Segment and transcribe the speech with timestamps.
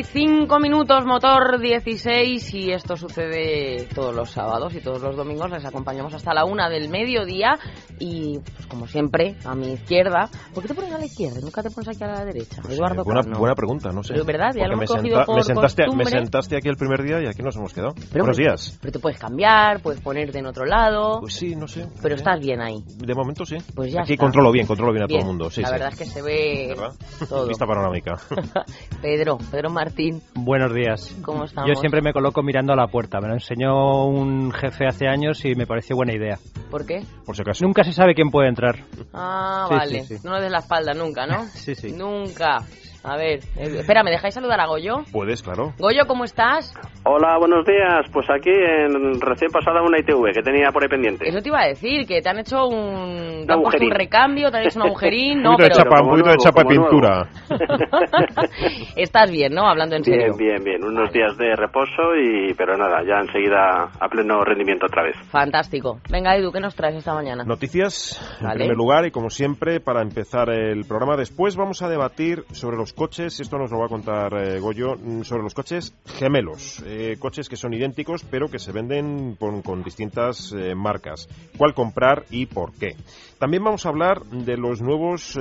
[0.00, 5.50] y 5 minutos, motor 16 y esto sucede todos los sábados y todos los domingos.
[5.50, 7.58] Les acompañamos hasta la una del mediodía
[8.00, 10.28] y, pues, como siempre, a mi izquierda.
[10.52, 11.38] ¿Por qué te pones a la izquierda?
[11.40, 12.60] Nunca te pones aquí a la derecha.
[12.62, 14.14] Pues, Eduardo eh, buena, buena pregunta, no sé.
[14.14, 14.50] Pero, ¿verdad?
[14.56, 16.10] Ya lo hemos me, cogido senta- por me sentaste, me costumbre.
[16.10, 17.94] sentaste aquí el primer día y aquí nos hemos quedado.
[18.10, 18.78] Pero, Buenos días.
[18.80, 21.20] Pero te puedes cambiar, puedes ponerte en otro lado.
[21.20, 21.86] Pues sí, no sé.
[22.02, 22.82] pero estás bien ahí.
[22.96, 23.56] De momento sí.
[23.74, 24.24] Pues ya aquí está.
[24.24, 25.20] controlo bien, controlo bien a Bien.
[25.20, 25.50] todo el mundo.
[25.50, 25.72] Sí, la sí.
[25.74, 26.92] verdad es que se ve ¿Verdad?
[27.28, 27.46] todo.
[27.48, 28.16] Vista panorámica.
[29.02, 31.14] Pedro, Pedro Martín, Buenos días.
[31.22, 31.68] ¿cómo estamos?
[31.68, 33.20] Yo siempre me coloco mirando a la puerta.
[33.20, 36.38] Me lo enseñó un jefe hace años y me pareció buena idea.
[36.70, 37.02] ¿Por qué?
[37.26, 37.64] Por si acaso.
[37.64, 38.76] Nunca se sabe quién puede entrar.
[39.12, 40.04] Ah, Sí, vale.
[40.04, 40.22] sí, sí.
[40.24, 41.44] No le des la espalda nunca, ¿no?
[41.54, 41.92] Sí, sí.
[41.92, 42.58] Nunca.
[43.02, 45.04] A ver, eh, espera, ¿me dejáis saludar a Goyo?
[45.10, 45.72] Puedes, claro.
[45.78, 46.74] Goyo, ¿cómo estás?
[47.04, 48.04] Hola, buenos días.
[48.12, 51.26] Pues aquí en recién pasada una ITV que tenía por ahí pendiente.
[51.26, 53.46] Eso te iba a decir, que te han hecho un...
[53.46, 55.82] Te han puesto un recambio, te han hecho un agujerín, un no, poquito de pero...
[55.82, 57.28] chapa, un poquito de chapa pintura.
[58.96, 59.66] Estás bien, ¿no?
[59.66, 60.36] Hablando en serio.
[60.36, 60.84] Bien, bien, bien.
[60.84, 65.16] Unos días de reposo y pero nada, ya enseguida a pleno rendimiento otra vez.
[65.30, 66.00] Fantástico.
[66.10, 67.44] Venga, Edu, ¿qué nos traes esta mañana?
[67.44, 68.58] Noticias, en Vale.
[68.58, 72.89] primer lugar, y como siempre, para empezar el programa, después vamos a debatir sobre los
[72.92, 77.16] coches, esto nos lo va a contar eh, Goyo, mm, sobre los coches gemelos, eh,
[77.18, 81.28] coches que son idénticos, pero que se venden con, distintas eh, marcas.
[81.56, 82.96] ¿Cuál comprar y por qué?
[83.38, 85.38] También vamos a hablar de los nuevos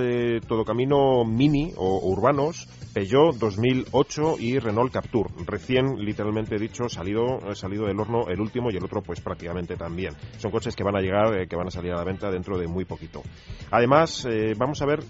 [0.48, 8.00] Todocamino Mini o urbanos, Peugeot 2008 y Renault Captur, recién, literalmente dicho, salido, salido del
[8.00, 10.14] horno el último y el otro pues prácticamente también.
[10.38, 12.68] Son coches que van a llegar, que van a salir a la venta dentro de
[12.68, 13.22] muy poquito.
[13.70, 14.26] Además,
[14.58, 15.02] vamos a ver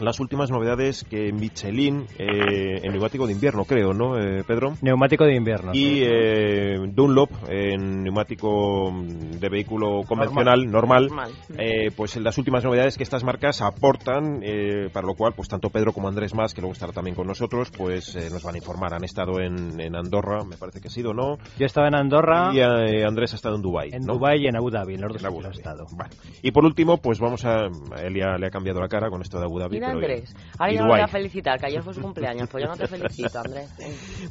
[0.00, 4.74] las últimas novedades que Michelin, eh, en neumático de invierno creo, ¿no, eh, Pedro?
[4.82, 5.72] Neumático de invierno.
[5.74, 11.30] Y eh, Dunlop, en neumático de vehículo convencional, normal, Normal.
[11.58, 15.70] eh, pues las últimas novedades que estas marcas aportan, eh, para lo cual, pues tanto
[15.70, 18.58] Pedro como Andrés Más, que luego estará también con nosotros, pues eh, nos van a
[18.58, 18.94] informar.
[18.94, 21.36] Han estado en, en Andorra, me parece que ha sido, ¿no?
[21.58, 23.90] Yo estaba en Andorra, Y eh, Andrés ha estado en Dubái.
[23.92, 24.14] en ¿no?
[24.14, 25.82] Dubái y en Abu Dhabi, en los dos En Abu sitios he Dhabi.
[25.84, 25.96] estado.
[25.96, 26.10] Vale.
[26.42, 27.64] Y por último, pues vamos a...
[27.66, 29.71] a Él ya le ha cambiado la cara con esto de Abu Dhabi.
[29.72, 29.98] Mira, pero.
[29.98, 30.34] Andrés.
[30.58, 32.48] Ahora Y ya no voy a felicitar, que ayer fue su cumpleaños.
[32.48, 33.70] Pues yo no te felicito, Andrés.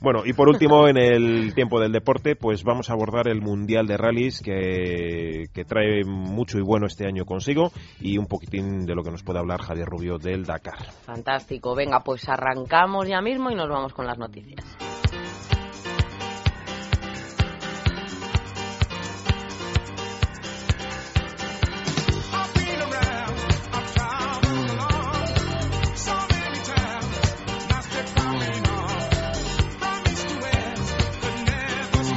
[0.02, 3.88] Bueno, y por último, en el tiempo del deporte, pues vamos a abordar el Mundial
[3.88, 8.96] de Rallys que, que trae mucho y bueno este año consigo y un poquitín de
[8.96, 10.91] lo que nos puede hablar Javier Rubio del Dakar.
[11.06, 11.75] Fantástico.
[11.75, 14.78] Venga, pues arrancamos ya mismo y nos vamos con las noticias.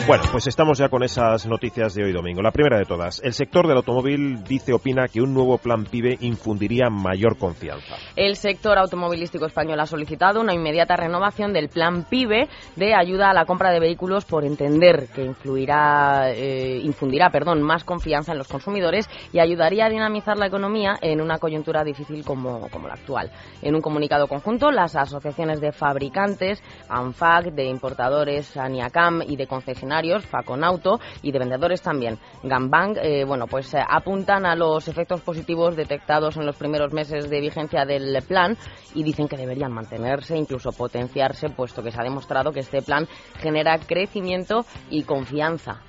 [0.07, 2.43] Bueno, pues estamos ya con esas noticias de hoy domingo.
[2.43, 6.19] La primera de todas, el sector del automóvil dice, opina que un nuevo plan PIBE
[6.21, 7.97] infundiría mayor confianza.
[8.15, 13.33] El sector automovilístico español ha solicitado una inmediata renovación del plan PIBE de ayuda a
[13.33, 18.49] la compra de vehículos por entender que influirá, eh, infundirá perdón, más confianza en los
[18.49, 23.31] consumidores y ayudaría a dinamizar la economía en una coyuntura difícil como, como la actual.
[23.63, 29.94] En un comunicado conjunto, las asociaciones de fabricantes, ANFAC, de importadores, ANIACAM y de concesionarios,
[30.21, 35.77] Faconauto y de vendedores también, Gambang, eh, bueno, pues eh, apuntan a los efectos positivos
[35.77, 38.57] detectados en los primeros meses de vigencia del plan
[38.95, 43.07] y dicen que deberían mantenerse, incluso potenciarse, puesto que se ha demostrado que este plan
[43.39, 45.81] genera crecimiento y confianza.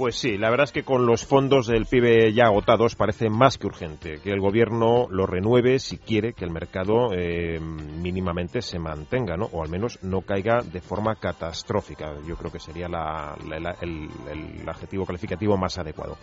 [0.00, 3.58] Pues sí, la verdad es que con los fondos del PIB ya agotados parece más
[3.58, 8.78] que urgente que el gobierno lo renueve si quiere que el mercado eh, mínimamente se
[8.78, 9.50] mantenga, ¿no?
[9.52, 12.14] O al menos no caiga de forma catastrófica.
[12.26, 16.16] Yo creo que sería la- la- el, el adjetivo calificativo más adecuado.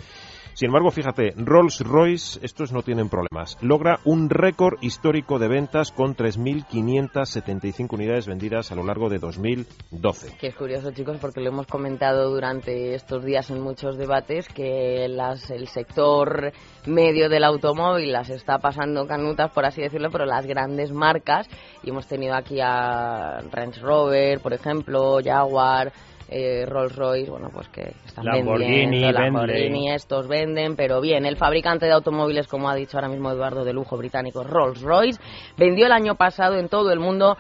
[0.58, 3.60] Sin embargo, fíjate, Rolls-Royce, estos no tienen problemas.
[3.62, 10.36] Logra un récord histórico de ventas con 3.575 unidades vendidas a lo largo de 2012.
[10.40, 15.08] Que es curioso, chicos, porque lo hemos comentado durante estos días en muchos debates que
[15.08, 16.52] las, el sector
[16.88, 21.48] medio del automóvil las está pasando canutas, por así decirlo, pero las grandes marcas,
[21.84, 25.94] y hemos tenido aquí a Range Rover, por ejemplo, Jaguar,
[26.30, 29.20] eh, Rolls Royce, bueno, pues que están Lamborghini, vendiendo.
[29.20, 33.64] Lamborghini, estos venden, pero bien, el fabricante de automóviles, como ha dicho ahora mismo Eduardo
[33.64, 35.20] de lujo británico, Rolls Royce,
[35.58, 37.38] vendió el año pasado en todo el mundo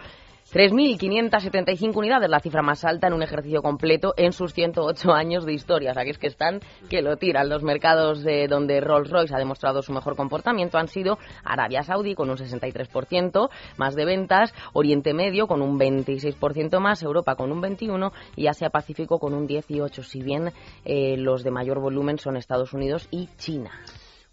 [0.53, 5.53] 3.575 unidades, la cifra más alta en un ejercicio completo en sus 108 años de
[5.53, 5.91] historia.
[5.91, 7.49] O sea, que es que están que lo tiran.
[7.49, 12.29] Los mercados de donde Rolls-Royce ha demostrado su mejor comportamiento han sido Arabia Saudí con
[12.29, 18.11] un 63% más de ventas, Oriente Medio con un 26% más, Europa con un 21%
[18.35, 20.53] y Asia Pacífico con un 18%, si bien
[20.85, 23.71] eh, los de mayor volumen son Estados Unidos y China.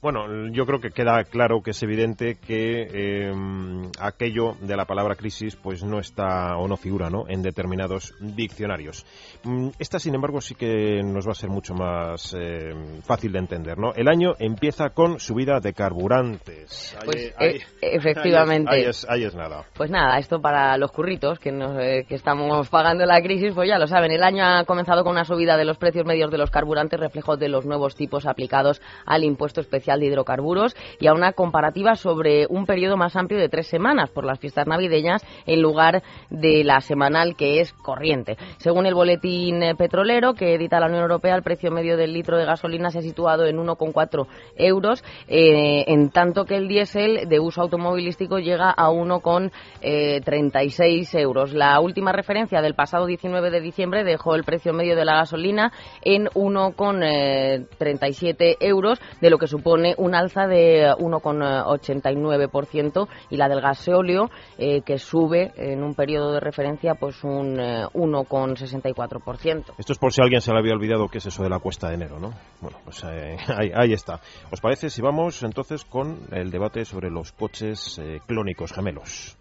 [0.05, 5.17] Bueno, yo creo que queda claro que es evidente que em, aquello de la palabra
[5.17, 7.25] crisis pues no está o no figura ¿no?
[7.27, 9.07] en determinados diccionarios.
[9.45, 13.39] Mm, esta, sin embargo, sí que nos va a ser mucho más em, fácil de
[13.39, 13.79] entender.
[13.79, 13.95] ¿no?
[13.95, 16.95] El año empieza con subida de carburantes.
[17.03, 18.75] Pues, eh, efectivamente.
[18.75, 19.65] Ahí es, ahí, es, nada.
[19.75, 23.71] Pues nada, esto para los curritos que, nos, eh, que estamos pagando la crisis, pues
[23.71, 24.13] ya lo saben.
[24.13, 27.39] El año ha comenzado con una subida de los precios medios de los carburantes, reflejo
[27.39, 32.47] de los nuevos tipos aplicados al impuesto especial de Hidrocarburos y a una comparativa sobre
[32.49, 36.81] un periodo más amplio de tres semanas por las fiestas navideñas en lugar de la
[36.81, 38.37] semanal que es corriente.
[38.59, 42.39] Según el boletín eh, petrolero que edita la Unión Europea, el precio medio del litro
[42.39, 44.27] de gasolina se ha situado en 1,4
[44.57, 51.53] euros, eh, en tanto que el diésel de uso automovilístico llega a 1,36 eh, euros.
[51.53, 55.73] La última referencia del pasado 19 de diciembre dejó el precio medio de la gasolina
[56.03, 64.31] en 1,37 euros, de lo que supone un alza de 1,89% y la del gasóleo
[64.59, 69.59] eh, que sube en un periodo de referencia pues un 1,64%.
[69.59, 71.59] Eh, Esto es por si alguien se le había olvidado qué es eso de la
[71.59, 72.33] cuesta de enero, ¿no?
[72.61, 73.37] Bueno, pues eh,
[73.75, 74.21] ahí, está.
[74.51, 79.37] ¿Os parece si vamos entonces con el debate sobre los coches clónicos gemelos?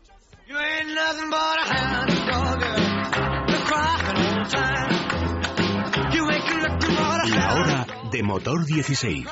[6.64, 9.26] La hora de motor 16.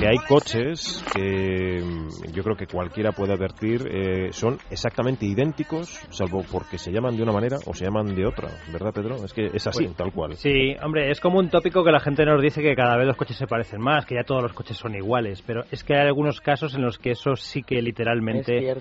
[0.00, 5.90] Porque hay coches que mm, yo creo que cualquiera puede advertir eh, son exactamente idénticos,
[6.08, 9.16] salvo porque se llaman de una manera o se llaman de otra, ¿verdad, Pedro?
[9.22, 10.36] Es que es así, tal cual.
[10.36, 13.16] Sí, hombre, es como un tópico que la gente nos dice que cada vez los
[13.18, 16.06] coches se parecen más, que ya todos los coches son iguales, pero es que hay
[16.06, 18.72] algunos casos en los que eso sí que literalmente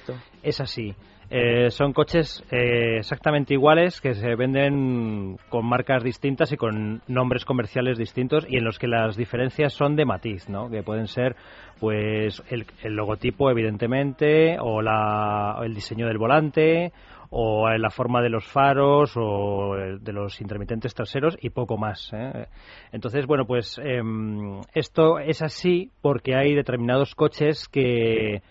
[0.42, 0.95] es así.
[1.31, 7.45] Eh, son coches eh, exactamente iguales que se venden con marcas distintas y con nombres
[7.45, 10.69] comerciales distintos y en los que las diferencias son de matiz, ¿no?
[10.71, 11.35] Que pueden ser,
[11.79, 12.65] pues, el,
[12.95, 16.93] logotipo, evidentemente, o, la, el diseño del volante,
[17.29, 22.11] o la forma de los faros o de los intermitentes traseros y poco más.
[22.11, 22.47] ¿eh?
[22.91, 28.41] Entonces, bueno, pues em, esto es así porque hay determinados coches que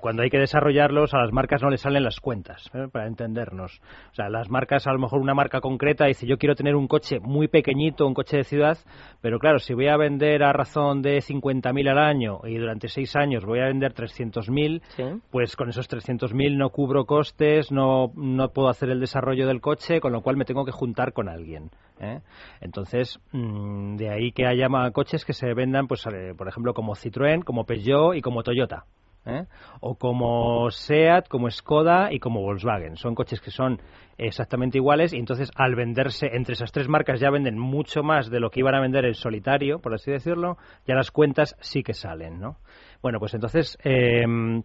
[0.00, 2.88] cuando hay que desarrollarlos a las marcas no les salen las cuentas, ¿eh?
[2.92, 3.80] para entendernos.
[4.12, 6.86] O sea, las marcas, a lo mejor una marca concreta dice yo quiero tener un
[6.86, 8.78] coche muy pequeñito, un coche de ciudad,
[9.20, 13.16] pero claro, si voy a vender a razón de 50.000 al año y durante seis
[13.16, 18.68] años voy a vender 300.000, pues con esos 300.000 no cubro costes, no, no puedo
[18.68, 21.70] hacer el desarrollo del coche, con lo cual me tengo que juntar con alguien.
[22.00, 22.20] ¿eh?
[22.60, 26.94] Entonces, mm, de ahí que haya coches que se vendan, pues, eh, por ejemplo, como
[26.94, 28.84] Citroën, como Peugeot y como Toyota.
[29.26, 29.46] ¿Eh?
[29.80, 32.96] o como SEAT, como Skoda y como Volkswagen.
[32.96, 33.80] Son coches que son
[34.18, 38.40] exactamente iguales y entonces al venderse entre esas tres marcas ya venden mucho más de
[38.40, 41.94] lo que iban a vender en solitario, por así decirlo, ya las cuentas sí que
[41.94, 42.58] salen, ¿no?
[43.02, 44.64] Bueno, pues entonces eh, en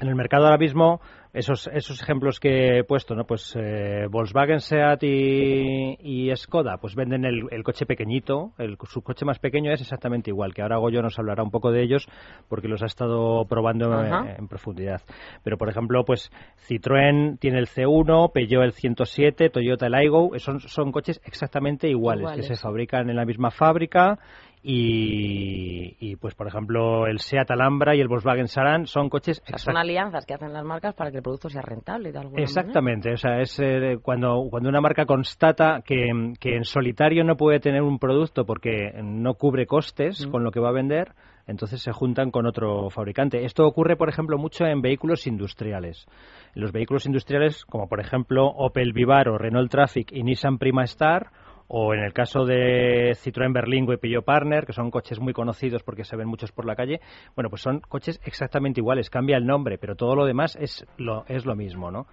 [0.00, 1.00] el mercado ahora mismo
[1.32, 3.24] esos, esos ejemplos que he puesto, ¿no?
[3.24, 9.24] Pues eh, Volkswagen, Seat y, y, Skoda, pues venden el, coche pequeñito, el, su coche
[9.24, 12.08] más pequeño es exactamente igual, que ahora Goyo nos hablará un poco de ellos
[12.48, 15.02] porque los ha estado probando en, profundidad.
[15.42, 16.30] Pero, por ejemplo, pues
[16.68, 22.32] Citroën tiene el C1, Peugeot el 107, Toyota el Aygo, son, son coches exactamente iguales,
[22.32, 24.18] que se fabrican en la misma fábrica
[24.62, 30.26] y, pues por ejemplo el Seat Alhambra y el Volkswagen Saran son coches son alianzas
[30.26, 33.40] que hacen las marcas para que el producto sea rentable de alguna exactamente o sea
[33.40, 38.44] es eh, cuando cuando una marca constata que, en solitario no puede tener un producto
[38.44, 40.30] porque no cubre costes mm.
[40.30, 41.12] con lo que va a vender
[41.48, 43.44] entonces se juntan con otro fabricante.
[43.44, 46.06] Esto ocurre, por ejemplo, mucho en vehículos industriales.
[46.54, 51.30] En los vehículos industriales, como por ejemplo Opel Vivaro, Renault Traffic y Nissan Prima Star,
[51.68, 55.82] o en el caso de Citroën Berlingo y Peugeot Partner, que son coches muy conocidos
[55.82, 57.00] porque se ven muchos por la calle,
[57.36, 61.24] bueno, pues son coches exactamente iguales, cambia el nombre, pero todo lo demás es lo,
[61.28, 62.06] es lo mismo, ¿no?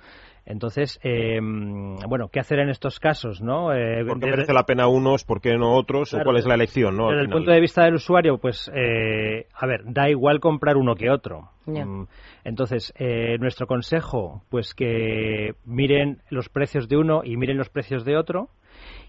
[0.48, 3.74] Entonces, eh, bueno, ¿qué hacer en estos casos, no?
[3.74, 6.14] Eh, ¿Por qué merece la pena unos, por qué no otros?
[6.14, 7.10] ¿O cuál es la elección, no?
[7.10, 10.94] Desde el punto de vista del usuario, pues, eh, a ver, da igual comprar uno
[10.94, 11.50] que otro.
[11.66, 12.04] Mm,
[12.44, 18.06] entonces, eh, nuestro consejo, pues que miren los precios de uno y miren los precios
[18.06, 18.50] de otro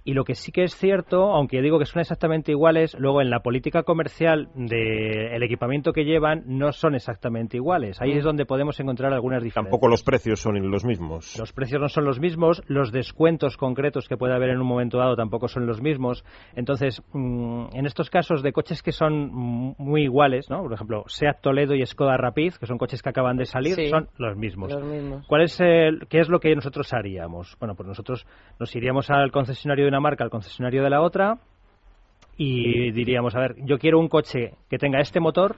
[0.06, 3.28] Y lo que sí que es cierto, aunque digo que son exactamente iguales, luego en
[3.28, 8.00] la política comercial del equipamiento que llevan no son exactamente iguales.
[8.00, 9.72] Ahí es donde podemos encontrar algunas diferencias.
[9.72, 11.36] Tampoco los precios son los mismos.
[11.36, 14.98] Los precios no son los mismos, los descuentos concretos que puede haber en un momento
[14.98, 16.24] dado tampoco son los mismos.
[16.54, 19.32] Entonces, mm, en estos casos de coches que son
[19.76, 20.62] muy iguales, ¿no?
[20.62, 24.08] por ejemplo, Seat Toledo y Skoda Rapid, que son coches que acaban de salir, son
[24.18, 24.72] los mismos.
[25.26, 27.56] ¿Cuál es el, ¿Qué es lo que nosotros haríamos?
[27.58, 28.24] Bueno, pues nosotros
[28.60, 31.38] nos iríamos al concesionario de una marca al concesionario de la otra
[32.36, 35.56] y diríamos, a ver, yo quiero un coche que tenga este motor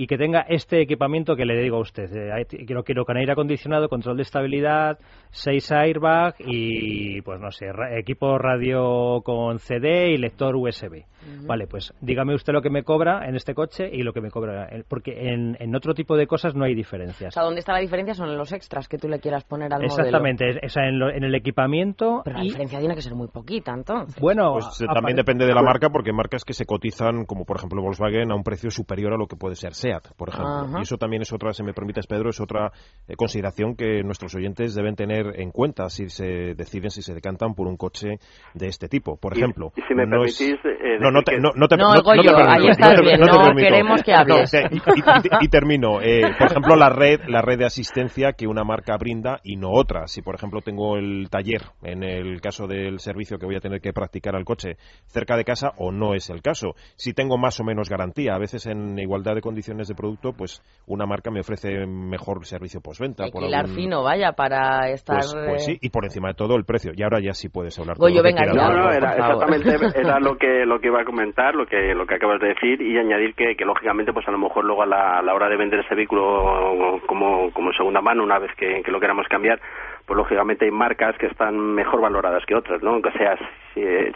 [0.00, 2.10] y que tenga este equipamiento que le digo a usted.
[2.10, 7.66] Eh, quiero, quiero con aire acondicionado, control de estabilidad, 6 airbag y, pues no sé,
[7.98, 11.04] equipo radio con CD y lector USB.
[11.46, 14.30] Vale, pues dígame usted lo que me cobra en este coche y lo que me
[14.30, 14.70] cobra.
[14.88, 17.28] Porque en, en otro tipo de cosas no hay diferencias.
[17.28, 18.14] O sea, ¿dónde está la diferencia?
[18.14, 20.60] Son en los extras que tú le quieras poner al Exactamente, modelo.
[20.62, 22.22] Exactamente, en, el equipamiento.
[22.24, 24.18] Pero la diferencia tiene que ser muy poquita, entonces.
[24.18, 27.58] Bueno, pues eh, también depende de la marca, porque marcas que se cotizan, como por
[27.58, 30.78] ejemplo Volkswagen, a un precio superior a lo que puede ser SEAT, por ejemplo.
[30.78, 32.72] Y eso también es otra, si me permites, Pedro, es otra
[33.08, 37.54] eh, consideración que nuestros oyentes deben tener en cuenta si se deciden, si se decantan
[37.54, 38.18] por un coche
[38.54, 39.16] de este tipo.
[39.16, 39.72] Por ejemplo.
[39.76, 40.58] Y, si me permitís.
[41.00, 44.52] no, no, te, no, no, te, no, ahí estás bien, no, queremos que hables.
[45.40, 46.00] y, termino.
[46.00, 49.70] Eh, por ejemplo, la red, la red de asistencia que una marca brinda y no
[49.70, 50.06] otra.
[50.06, 53.80] Si, por ejemplo, tengo el taller, en el caso del servicio que voy a tener
[53.80, 56.74] que practicar al coche, cerca de casa o no es el caso.
[56.96, 58.34] Si tengo más o menos garantía.
[58.34, 62.80] A veces en igualdad de condiciones de producto, pues una marca me ofrece mejor servicio
[62.80, 63.24] postventa.
[63.30, 63.74] Por algún...
[63.74, 65.18] fino, vaya, para estar...
[65.18, 66.92] Pues, pues, sí, y por encima de todo el precio.
[66.94, 67.96] Y ahora ya sí puedes hablar.
[67.98, 71.66] Goyo, venga, no, no, era, exactamente era lo que, lo que iba a comentar, lo
[71.66, 74.64] que, lo que acabas de decir, y añadir que, que lógicamente, pues a lo mejor
[74.64, 78.50] luego a la, la hora de vender ese vehículo como, como segunda mano, una vez
[78.56, 79.60] que, que lo queramos cambiar,
[80.10, 82.94] pues lógicamente hay marcas que están mejor valoradas que otras, ¿no?
[82.94, 83.38] Aunque sea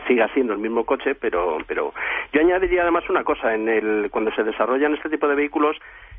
[0.08, 1.92] siga siendo el mismo coche, pero pero
[2.32, 5.76] yo añadiría además una cosa en el cuando se desarrollan este tipo de vehículos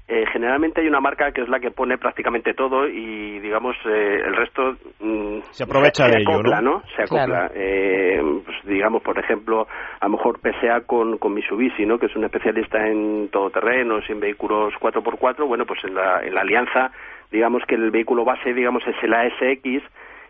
[0.08, 4.22] eh, generalmente hay una marca que es la que pone prácticamente todo y digamos eh,
[4.24, 6.84] el resto mm, se aprovecha de ello, ¿no?
[6.96, 7.50] Se acopla.
[7.55, 9.67] Eh, pues, digamos, por ejemplo,
[10.00, 11.98] a lo mejor PSA con, con Mitsubishi, ¿no?
[11.98, 15.48] Que es un especialista en todoterrenos y en vehículos 4x4.
[15.48, 16.91] Bueno, pues en la, en la alianza,
[17.36, 19.84] digamos que el vehículo base, digamos, es el ASX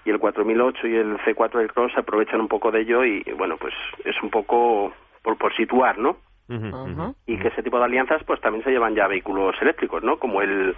[0.05, 3.57] y el 4008 y el C4 del Cross aprovechan un poco de ello y, bueno,
[3.57, 6.17] pues es un poco por, por situar, ¿no?
[6.47, 10.17] Y que ese tipo de alianzas pues también se llevan ya vehículos eléctricos, ¿no?
[10.17, 10.75] Como el,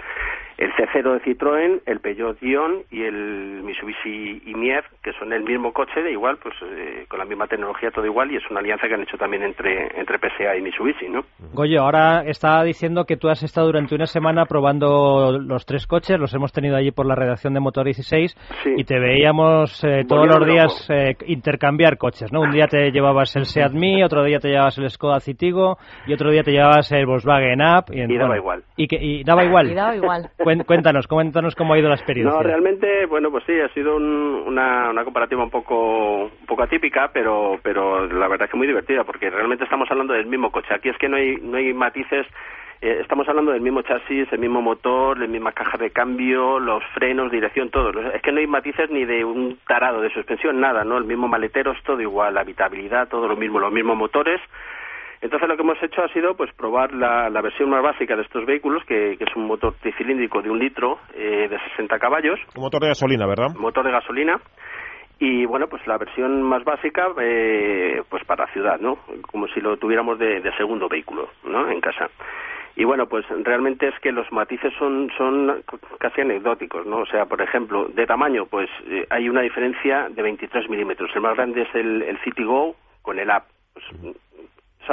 [0.57, 5.73] el C0 de Citroën, el Peugeot Dion y el Mitsubishi IMIER, que son el mismo
[5.73, 8.87] coche, de igual, pues eh, con la misma tecnología, todo igual, y es una alianza
[8.87, 11.21] que han hecho también entre, entre PSA y Mitsubishi, ¿no?
[11.53, 16.19] Goyo, ahora está diciendo que tú has estado durante una semana probando los tres coches,
[16.19, 18.35] los hemos tenido allí por la redacción de Motor 16,
[18.77, 22.41] y te veíamos eh, todos los días eh, intercambiar coches, ¿no?
[22.41, 25.56] Un día te llevabas el Seat Mii, otro día te llevabas el Skoda Citigo,
[26.05, 27.85] y otro día te llevabas el Volkswagen Up.
[27.91, 28.63] Y, daba igual.
[28.75, 29.71] Y, que, y daba igual.
[29.71, 30.29] Y daba igual.
[30.65, 32.35] Cuéntanos, cuéntanos cómo ha ido la experiencia.
[32.35, 37.09] No, realmente, bueno, pues sí, ha sido una, una comparativa un poco, un poco atípica,
[37.13, 40.73] pero, pero la verdad es que muy divertida, porque realmente estamos hablando del mismo coche.
[40.73, 42.25] Aquí es que no hay, no hay matices
[42.79, 46.83] eh, estamos hablando del mismo chasis, el mismo motor, la misma caja de cambio, los
[46.93, 47.89] frenos, dirección, todo.
[48.11, 50.97] Es que no hay matices ni de un tarado de suspensión, nada, ¿no?
[50.97, 54.39] El mismo maletero es todo igual, la habitabilidad, todo lo mismo, los mismos motores,
[55.21, 58.21] entonces lo que hemos hecho ha sido pues probar la, la versión más básica de
[58.21, 62.39] estos vehículos, que, que es un motor tricilíndrico de un litro eh, de 60 caballos.
[62.55, 63.55] Un motor de gasolina, ¿verdad?
[63.57, 64.39] Motor de gasolina.
[65.19, 68.99] Y bueno, pues la versión más básica, eh, pues para ciudad, ¿no?
[69.31, 71.69] Como si lo tuviéramos de, de segundo vehículo, ¿no?
[71.71, 72.09] En casa.
[72.75, 75.63] Y bueno, pues realmente es que los matices son, son
[75.97, 76.97] casi anecdóticos, ¿no?
[76.97, 81.09] O sea, por ejemplo, de tamaño, pues eh, hay una diferencia de 23 milímetros.
[81.15, 83.45] El más grande es el, el City Go con el App.
[83.73, 84.15] Pues,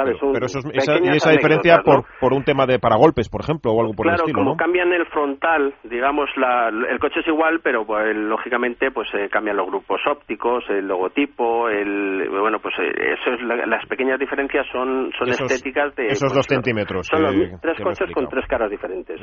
[0.03, 3.81] pero, eso esa, y esa diferencia por, por un tema de paragolpes, por ejemplo, o
[3.81, 7.85] algo por el estilo, como cambian el frontal, digamos, la, el coche es igual, pero
[7.85, 13.33] pues, lógicamente pues eh, cambian los grupos ópticos, el logotipo, el bueno, pues eh, eso
[13.33, 17.07] es las pequeñas diferencias son son estéticas de esos dos centímetros.
[17.07, 19.19] Son los tres coches con tres caras diferentes,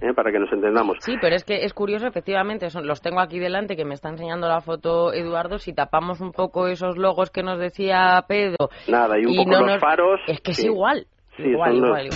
[0.00, 0.98] eh, para que nos entendamos.
[1.00, 4.08] Sí, pero es que es curioso, efectivamente, son, los tengo aquí delante que me está
[4.08, 5.58] enseñando la foto Eduardo.
[5.58, 9.80] Si tapamos un poco esos logos que nos decía Pedro, nada, y un poco los
[9.80, 11.06] faros es que es igual.
[11.38, 12.08] igual, igual,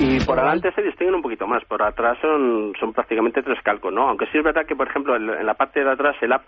[0.00, 3.92] Y, por adelante se distinguen un poquito más, por atrás son, son prácticamente tres calcos,
[3.92, 4.08] ¿no?
[4.08, 6.42] Aunque sí es verdad que, por ejemplo, en, la parte de atrás el app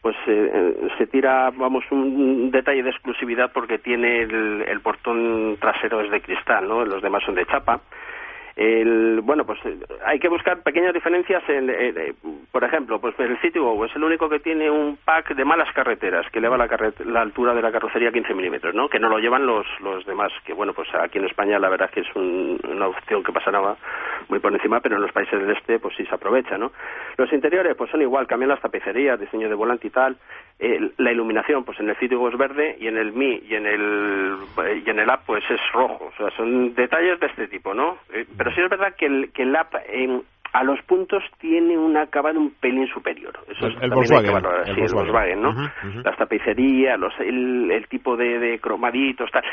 [0.00, 6.00] pues eh, eh, se tira, vamos, un detalle de exclusividad porque tiene el, portón trasero
[6.00, 6.84] es de cristal, ¿no?
[6.84, 7.80] Los demás son de chapa.
[8.58, 11.44] El, bueno, pues eh, hay que buscar pequeñas diferencias.
[11.48, 12.12] En, eh,
[12.50, 16.28] por ejemplo, pues el Citigo es el único que tiene un pack de malas carreteras
[16.32, 16.66] que eleva la,
[17.06, 18.88] la altura de la carrocería a 15 milímetros, ¿no?
[18.88, 20.32] Que no lo llevan los, los demás.
[20.44, 23.76] Que bueno, pues aquí en España la verdad es que es una opción que pasará
[24.28, 26.72] muy por encima, pero en los países del este pues sí se aprovecha, ¿no?
[27.16, 30.16] Los interiores pues son igual, cambian las tapicerías, diseño de volante y tal.
[30.58, 34.34] la iluminación, pues en el Citigo es verde y en el Mi y en el
[34.84, 36.06] y en el App pues es rojo.
[36.06, 37.98] O sea, son detalles de este tipo, ¿no?
[38.36, 39.74] pero pero sí es verdad que el, que el app
[40.52, 43.38] a los puntos tiene un acabado un pelín superior.
[43.48, 44.36] Eso el, el Volkswagen,
[44.66, 45.54] el, sí, Volkswagen, ¿no?
[46.02, 49.44] Las tapicerías, los, el, el tipo de, de cromaditos, tal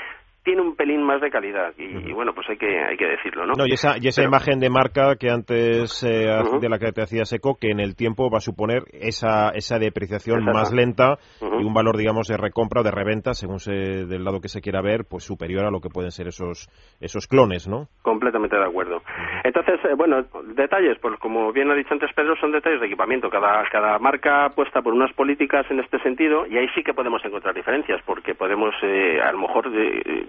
[0.45, 3.53] tiene un pelín más de calidad y, bueno pues hay que hay que decirlo no,
[3.57, 6.27] no y esa y esa imagen de marca que antes eh,
[6.61, 9.79] de la que te hacía seco que en el tiempo va a suponer esa esa
[9.79, 14.23] depreciación más lenta y un valor digamos de recompra o de reventa según se, del
[14.23, 16.69] lado que se quiera ver pues superior a lo que pueden ser esos
[17.01, 19.01] esos clones no completamente de acuerdo
[19.45, 20.23] entonces eh, bueno
[20.55, 24.45] detalles pues como bien ha dicho antes Pedro son detalles de equipamiento cada cada marca
[24.45, 28.35] apuesta por unas políticas en este sentido y ahí sí que podemos encontrar diferencias porque
[28.35, 30.27] podemos eh, a lo mejor de,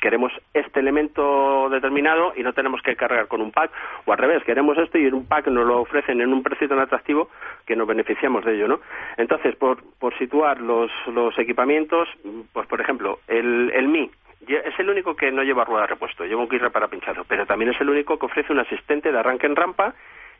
[0.00, 3.70] queremos este elemento determinado y no tenemos que cargar con un pack,
[4.04, 6.68] o al revés, queremos esto y en un pack nos lo ofrecen en un precio
[6.68, 7.30] tan atractivo
[7.66, 8.80] que nos beneficiamos de ello, ¿no?
[9.16, 12.08] Entonces, por, por situar los, los equipamientos,
[12.52, 14.10] pues por ejemplo, el, el Mi,
[14.46, 17.46] es el único que no lleva rueda de repuesto, lleva un guirre para pinchado, pero
[17.46, 19.94] también es el único que ofrece un asistente de arranque en rampa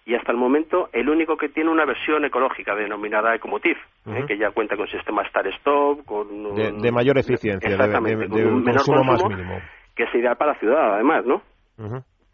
[0.06, 4.24] y hasta el momento el único que tiene una versión ecológica denominada Ecomotive, ¿eh?
[4.26, 9.60] que ya cuenta con sistema Start-Stop, con de, mayor eficiencia, de, un consumo más mínimo.
[9.94, 11.42] Que es ideal para la ciudad, además, ¿no?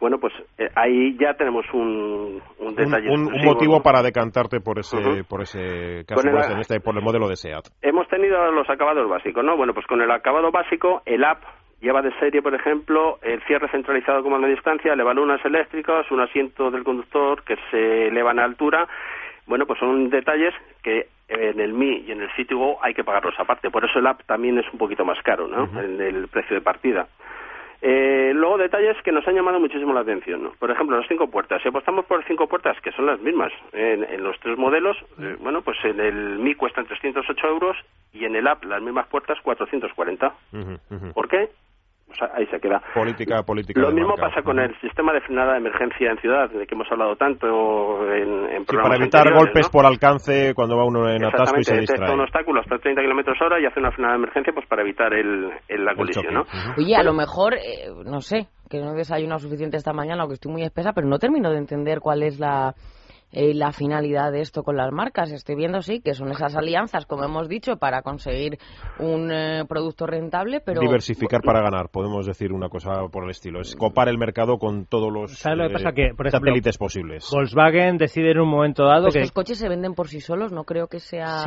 [0.05, 3.09] Bueno, pues eh, ahí ya tenemos un, un detalle.
[3.09, 7.35] Un, motivo para decantarte por ese, por ese caso, en este, por el modelo de
[7.35, 7.63] SEAT.
[7.81, 9.57] Hemos tenido los acabados básicos, ¿no?
[9.57, 11.41] Bueno, pues con el acabado básico, el app
[11.81, 16.69] Lleva de serie, por ejemplo, el cierre centralizado como a distancia, elevalunas eléctricas, un asiento
[16.69, 18.87] del conductor que se elevan a altura.
[19.47, 23.33] Bueno, pues son detalles que en el Mi y en el Citigo hay que pagarlos
[23.39, 23.71] aparte.
[23.71, 25.63] Por eso el app también es un poquito más caro, ¿no?
[25.81, 27.07] En el precio de partida.
[27.87, 30.41] Eh, luego detalles que nos han llamado muchísimo la atención.
[30.41, 30.53] ¿no?
[30.57, 31.61] Por ejemplo, las cinco puertas.
[31.61, 35.61] Si apostamos por cinco puertas, que son las mismas en, los tres modelos, eh, bueno,
[35.61, 37.77] pues en el Mi cuestan 308 euros
[38.11, 40.33] y en el App las mismas puertas 440.
[41.13, 41.51] ¿Por qué?
[42.33, 42.81] Ahí se queda.
[42.93, 43.81] Política, política.
[43.81, 46.91] Lo mismo pasa con el sistema de frenada de emergencia en ciudad, de que hemos
[46.91, 47.47] hablado tanto
[48.11, 51.77] en, en sí, para evitar golpes por alcance cuando va uno en atasco y se
[51.77, 52.13] distrae.
[52.13, 55.13] un obstáculo hasta 30 kilómetros hora y hace una frenada de emergencia pues para evitar
[55.13, 56.43] el, la colisión, ¿no?
[56.77, 60.27] Oye, a lo mejor, eh, no sé, que no he desayunado suficiente esta mañana o
[60.27, 62.73] que estoy muy espesa, pero no termino de entender cuál es la
[63.31, 65.31] eh, la finalidad de esto con las marcas.
[65.31, 68.57] Estoy viendo, sí, que son esas alianzas, como hemos dicho, para conseguir
[68.99, 70.81] un eh, producto rentable, pero...
[70.81, 73.61] Diversificar para ganar, podemos decir una cosa por el estilo.
[73.61, 77.29] Es copar el mercado con todos los satélites posibles.
[77.31, 79.19] Volkswagen decide en un momento dado que...
[79.19, 81.43] Estos coches se venden por sí solos, no creo que sea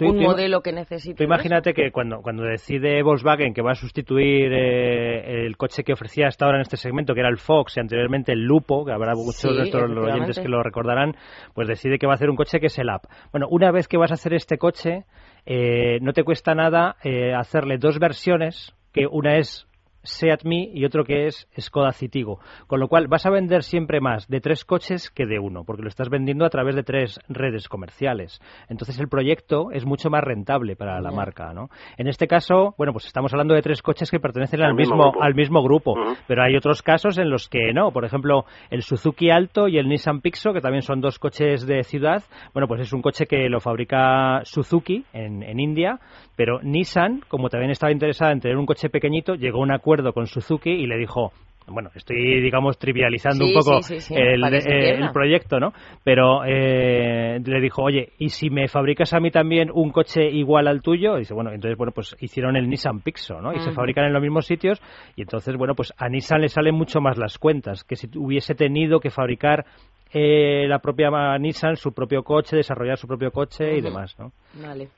[0.00, 1.24] un modelo que necesite.
[1.24, 6.28] imagínate que cuando, cuando decide Volkswagen que va a sustituir eh, el coche que ofrecía
[6.28, 9.14] hasta ahora en este segmento, que era el Fox y anteriormente el Lupo, que habrá
[9.14, 11.14] muchos de estos oyentes que lo recordarán,
[11.54, 13.04] pues decide que va a hacer un coche que es el app.
[13.30, 15.04] Bueno, una vez que vas a hacer este coche,
[15.46, 19.67] eh, no te cuesta nada eh, hacerle dos versiones, que una es
[20.08, 22.40] Seat Me y otro que es Skoda Citigo.
[22.66, 25.82] Con lo cual vas a vender siempre más de tres coches que de uno, porque
[25.82, 28.40] lo estás vendiendo a través de tres redes comerciales.
[28.68, 31.68] Entonces el proyecto es mucho más rentable para la marca, ¿no?
[31.96, 35.34] En este caso, bueno, pues estamos hablando de tres coches que pertenecen al, mismo, al
[35.34, 35.94] mismo grupo,
[36.26, 37.90] pero hay otros casos en los que no.
[37.92, 41.82] Por ejemplo, el Suzuki Alto y el Nissan Pixo, que también son dos coches de
[41.82, 42.22] ciudad.
[42.52, 45.98] Bueno, pues es un coche que lo fabrica Suzuki en, en India,
[46.36, 49.97] pero Nissan, como también estaba interesada en tener un coche pequeñito, llegó a un acuerdo
[50.12, 51.32] con Suzuki y le dijo,
[51.70, 53.80] bueno, estoy, digamos, trivializando un poco
[54.10, 55.72] el, proyecto, ¿no?
[56.04, 60.68] Pero eh, le dijo, oye, ¿y si me fabricas a mí también un coche igual
[60.68, 61.16] al tuyo?
[61.16, 63.52] Y dice, bueno, entonces, bueno, pues hicieron el Nissan Pixo, ¿no?
[63.52, 64.80] Y se fabrican en los mismos sitios
[65.16, 68.54] y entonces, bueno, pues a Nissan le salen mucho más las cuentas que si hubiese
[68.54, 69.66] tenido que fabricar
[70.12, 74.32] eh, la propia Nissan su propio coche, desarrollar su propio coche y demás, ¿no?
[74.54, 74.88] Vale.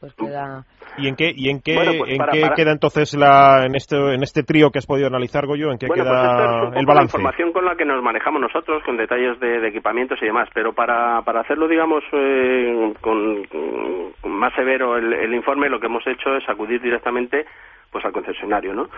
[0.00, 0.64] Pues queda...
[0.96, 4.22] ¿Y en qué, y en qué, pues en qué queda entonces la, en, este, en
[4.22, 5.70] este trío que has podido analizar, Goyo?
[5.70, 7.16] ¿En qué queda pues el balance?
[7.16, 10.72] La información con la que nos manejamos nosotros, con detalles de, equipamientos y demás, pero
[10.72, 13.42] para, para hacerlo, digamos, eh, con,
[14.24, 17.44] más severo el, el informe, lo que hemos hecho es acudir directamente
[17.94, 18.88] pues al concesionario, ¿no?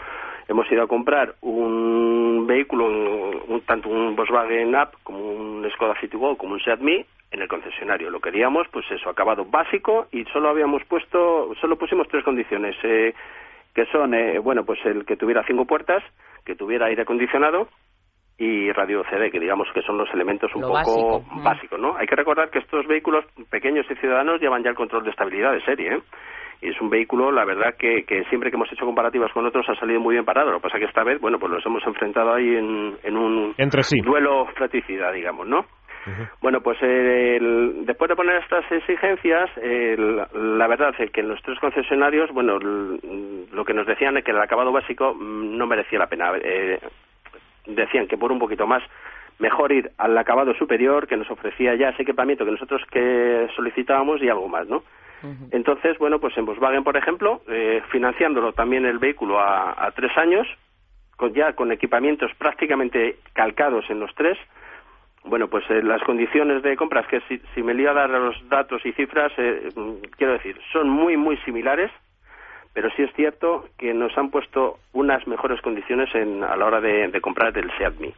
[0.48, 6.36] Hemos ido a comprar un vehículo, un, tanto un Volkswagen Up como un Skoda Citigo
[6.38, 7.04] como un Seat Mii,
[7.36, 8.10] en el concesionario.
[8.10, 13.14] Lo queríamos, pues eso, acabado básico y solo habíamos puesto, solo pusimos tres condiciones, eh,
[13.74, 16.02] que son, eh, bueno, pues el que tuviera cinco puertas,
[16.44, 17.68] que tuviera aire acondicionado
[18.38, 21.96] y radio CD, que digamos que son los elementos un poco básicos, ¿no?
[21.96, 25.52] Hay que recordar que estos vehículos pequeños y ciudadanos llevan ya el control de estabilidad
[25.52, 26.00] de serie, ¿eh?
[26.62, 29.66] Y es un vehículo, la verdad, que, que siempre que hemos hecho comparativas con otros
[29.68, 30.50] ha salido muy bien parado.
[30.50, 33.54] Lo que pasa que esta vez, bueno, pues los hemos enfrentado ahí en, en un
[33.58, 34.00] Entre sí.
[34.00, 35.66] duelo fratricida, digamos, ¿no?
[36.40, 42.30] Bueno, pues después de poner estas exigencias, la verdad es que en los tres concesionarios,
[42.32, 46.32] bueno, lo que nos decían es que el acabado básico mm, no merecía la pena.
[46.40, 46.78] Eh,
[47.66, 48.82] decían que por un poquito más
[49.38, 54.22] mejor ir al acabado superior que nos ofrecía ya ese equipamiento que nosotros que solicitábamos
[54.22, 54.82] y algo más, ¿no?
[55.50, 60.46] Entonces, bueno, pues en Volkswagen, por ejemplo, eh, financiándolo también el vehículo a, tres años,
[61.16, 64.38] con, ya con equipamientos prácticamente calcados en los tres,
[65.26, 68.36] bueno, pues eh, las condiciones de compras, que si, si me lío a dar los
[68.48, 69.68] datos y cifras, eh,
[70.16, 71.90] quiero decir, son muy, muy similares,
[72.72, 76.80] pero sí es cierto que nos han puesto unas mejores condiciones en, a la hora
[76.80, 78.12] de, comprar el SEAT Mi.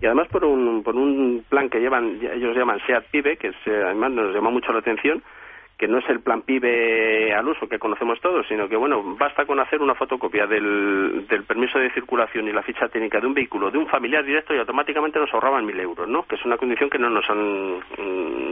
[0.00, 4.10] Y además por un, por un plan que llevan, ellos llaman SEAT PIBE, que además
[4.10, 5.22] nos llama mucho la atención,
[5.80, 9.46] que no es el plan PIBE al uso que conocemos todos, sino que, bueno, basta
[9.46, 13.32] con hacer una fotocopia del, del permiso de circulación y la ficha técnica de un
[13.32, 16.24] vehículo de un familiar directo y automáticamente nos ahorraban mil euros, ¿no?
[16.24, 17.78] Que es una condición que no nos han,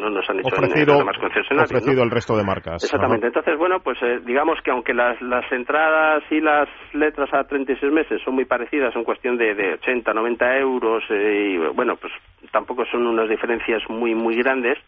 [0.00, 1.70] no nos han hecho ofrecido, en, demás concesionarios.
[1.70, 2.82] Ofrecido el resto de marcas.
[2.82, 3.26] Exactamente.
[3.26, 7.92] Entonces, bueno, pues eh, digamos que aunque las, las entradas y las letras a 36
[7.92, 12.10] meses son muy parecidas, son cuestión de, de 80, 90 euros, eh, y bueno, pues
[12.52, 14.78] tampoco son unas diferencias muy, muy grandes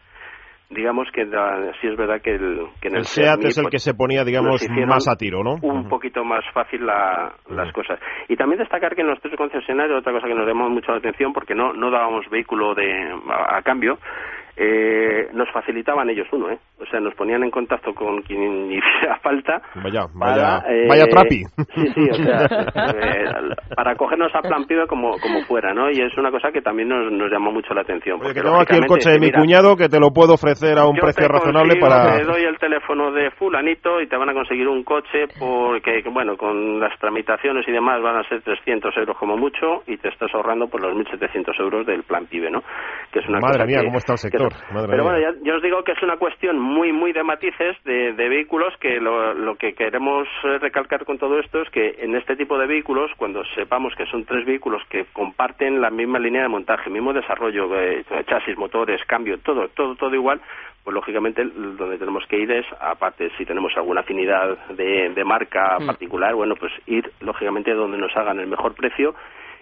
[0.71, 3.93] digamos que sí es verdad que, el, que en el, SEAT es el que se
[3.93, 5.55] ponía, digamos, más a tiro, ¿no?
[5.61, 7.99] Un poquito más fácil las cosas.
[8.27, 10.97] Y también destacar que en los tres concesionarios, otra cosa que nos llamó mucho la
[10.97, 13.97] atención, porque no, no dábamos vehículo de, a cambio,
[14.57, 16.57] eh, nos facilitaban ellos uno, ¿eh?
[16.79, 19.61] O sea, nos ponían en contacto con quien hiciera falta.
[19.75, 21.43] Vaya, vaya, eh, vaya trapi.
[21.75, 23.25] Sí, sí, o sea, eh,
[23.75, 25.89] para cogernos a plan pibe como, como fuera, ¿no?
[25.89, 28.19] Y es una cosa que también nos, nos llamó mucho la atención.
[28.19, 30.95] Porque tengo aquí el coche de mi cuñado que te lo puedo ofrecer a un
[30.95, 32.17] precio razonable para...
[32.17, 36.35] Te doy el teléfono de fulanito y te van a conseguir un coche porque, bueno,
[36.37, 40.33] con las tramitaciones y demás van a ser 300 euros como mucho y te estás
[40.33, 42.61] ahorrando por los 1.700 euros del plan pibe, ¿no?
[43.11, 44.40] Que es una Madre mía, cómo está el sector.
[44.89, 48.73] Pero bueno, ya, os digo que es una cuestión muy, muy de matices de, vehículos
[48.79, 52.67] que lo, que queremos eh, recalcar con todo esto es que en este tipo de
[52.67, 57.13] vehículos, cuando sepamos que son tres vehículos que comparten la misma línea de montaje, mismo
[57.13, 60.41] desarrollo, eh, chasis, motores, cambio, todo, todo, todo igual,
[60.83, 65.85] pues lógicamente donde tenemos que ir es, aparte si tenemos alguna afinidad de, marca mm.
[65.85, 69.13] particular, bueno, pues ir lógicamente donde nos hagan el mejor precio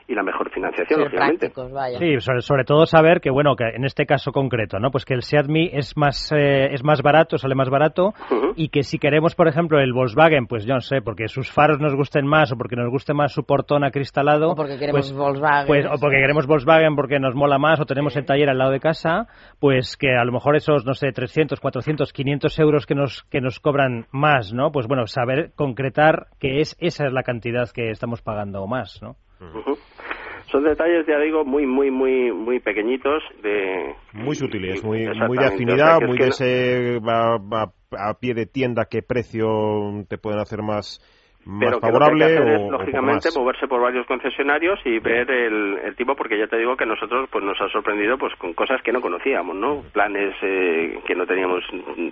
[0.09, 1.51] y la mejor financiación, lógicamente.
[1.99, 4.89] Sí, sobre, todo saber que, bueno, que en este caso concreto, ¿no?
[4.89, 8.13] Pues que el Seat es más, eh, es más barato, sale más barato,
[8.55, 11.79] y que si queremos, por ejemplo, el Volkswagen, pues yo no sé, porque sus faros
[11.79, 14.49] nos gusten más, o porque nos guste más su portón acristalado.
[14.49, 15.67] O porque queremos pues, Volkswagen.
[15.67, 18.71] Pues, o porque queremos Volkswagen porque nos mola más, o tenemos el taller al lado
[18.71, 19.27] de casa,
[19.59, 23.41] pues que a lo mejor esos, no sé, 300, 400, 500 euros que nos, que
[23.41, 24.71] nos cobran más, ¿no?
[24.71, 28.99] Pues bueno, saber concretar que es, esa es la cantidad que estamos pagando o más,
[29.03, 29.15] ¿no?
[30.51, 33.21] Son detalles, ya digo, muy, muy, muy, muy pequeñitos.
[33.43, 39.01] de Muy sutiles, muy, muy de afinidad, muy de ese a, pie de tienda qué
[39.01, 40.99] precio te pueden hacer más
[41.59, 46.37] pero favorable que que es, lógicamente moverse por varios concesionarios y ver el, tipo porque
[46.37, 49.55] ya te digo que nosotros pues nos ha sorprendido pues con cosas que no conocíamos
[49.55, 51.63] no planes eh, que no teníamos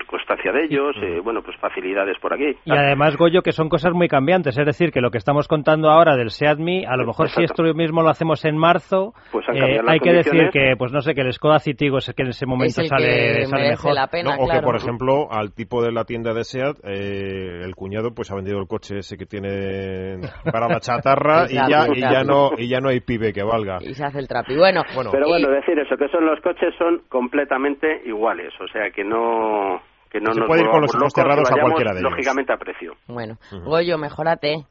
[0.08, 2.56] constancia de ellos eh, bueno pues facilidades por aquí.
[2.66, 4.58] Y además Goyo que son cosas muy cambiantes.
[4.58, 7.64] Es decir que lo que estamos contando ahora del Seadmi a lo mejor si esto
[7.74, 11.22] mismo lo hacemos en marzo pues eh, hay que decir que pues no sé que
[11.22, 13.94] el Skoda Citigo es el que en ese momento sale, mejor.
[13.94, 18.14] la pena, o que por ejemplo al tipo de la tienda de Seat el cuñado
[18.14, 20.20] pues ha vendido el coche ese que tiene
[20.52, 23.78] para la chatarra y, ya, y ya no y ya no hay pibe que valga.
[23.82, 24.56] Y se hace el trapi.
[24.56, 29.04] Bueno, pero bueno, decir eso, que son los coches son completamente iguales, o sea que
[29.04, 32.12] no que no se nos puede ir con los ojos cerrados a cualquiera de ellos.
[32.12, 32.94] Lógicamente a precio.
[33.08, 33.36] Bueno,
[33.66, 34.66] Goyo, mejórate.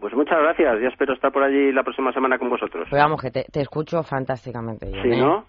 [0.00, 2.86] Pues muchas gracias, ya espero estar por allí la próxima semana con vosotros.
[2.88, 4.86] Pues vamos, que te, escucho fantásticamente.
[4.86, 5.16] sí, ¿eh?
[5.16, 5.44] ¿no?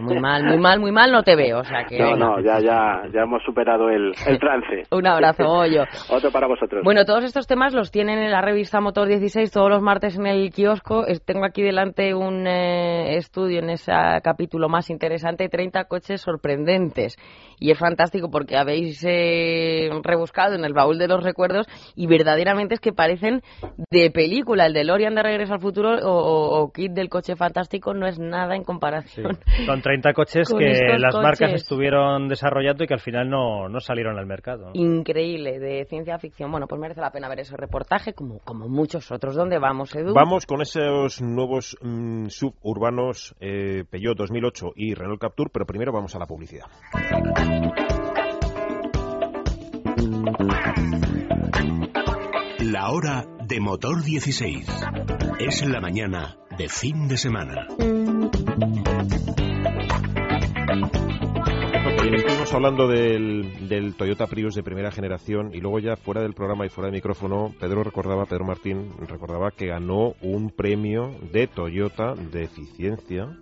[0.00, 1.98] Muy mal, muy mal, muy mal no te veo, o sea que...
[1.98, 4.82] No, no, ya, ya, ya hemos superado el, el trance.
[4.90, 5.84] Un abrazo, Goyo.
[6.10, 6.82] Otro para vosotros.
[6.84, 10.26] Bueno, todos estos temas los tienen en la revista Motor 16 todos los martes en
[10.26, 11.04] el kiosco.
[11.24, 13.92] Tengo aquí delante un eh, estudio en ese
[14.24, 17.16] capítulo más interesante, 30 coches sorprendentes.
[17.58, 22.74] Y es fantástico porque habéis eh, rebuscado en el baúl de los recuerdos y verdaderamente
[22.74, 23.42] es que parecen
[23.92, 24.66] de película.
[24.66, 28.56] El de Lorian de Regreso al Futuro o, Kit del Coche Fantástico no es nada
[28.56, 33.68] en comparación Son 30 coches que las marcas estuvieron desarrollando y que al final no,
[33.68, 34.70] no salieron al mercado.
[34.74, 36.50] Increíble, de ciencia ficción.
[36.50, 39.34] Bueno, pues merece la pena ver ese reportaje, como, como muchos otros.
[39.34, 40.14] ¿Dónde vamos, Edu?
[40.14, 46.14] Vamos con esos nuevos mm, suburbanos eh, Peugeot 2008 y Renault Captur, pero primero vamos
[46.16, 46.66] a la publicidad.
[52.64, 54.66] La hora de motor 16.
[55.40, 57.66] Es la mañana de fin de semana.
[62.14, 66.64] Estuvimos hablando del, del, Toyota Prius de primera generación y luego ya fuera del programa
[66.64, 72.14] y fuera del micrófono, Pedro recordaba, Pedro Martín recordaba que ganó un premio de Toyota
[72.14, 73.36] de eficiencia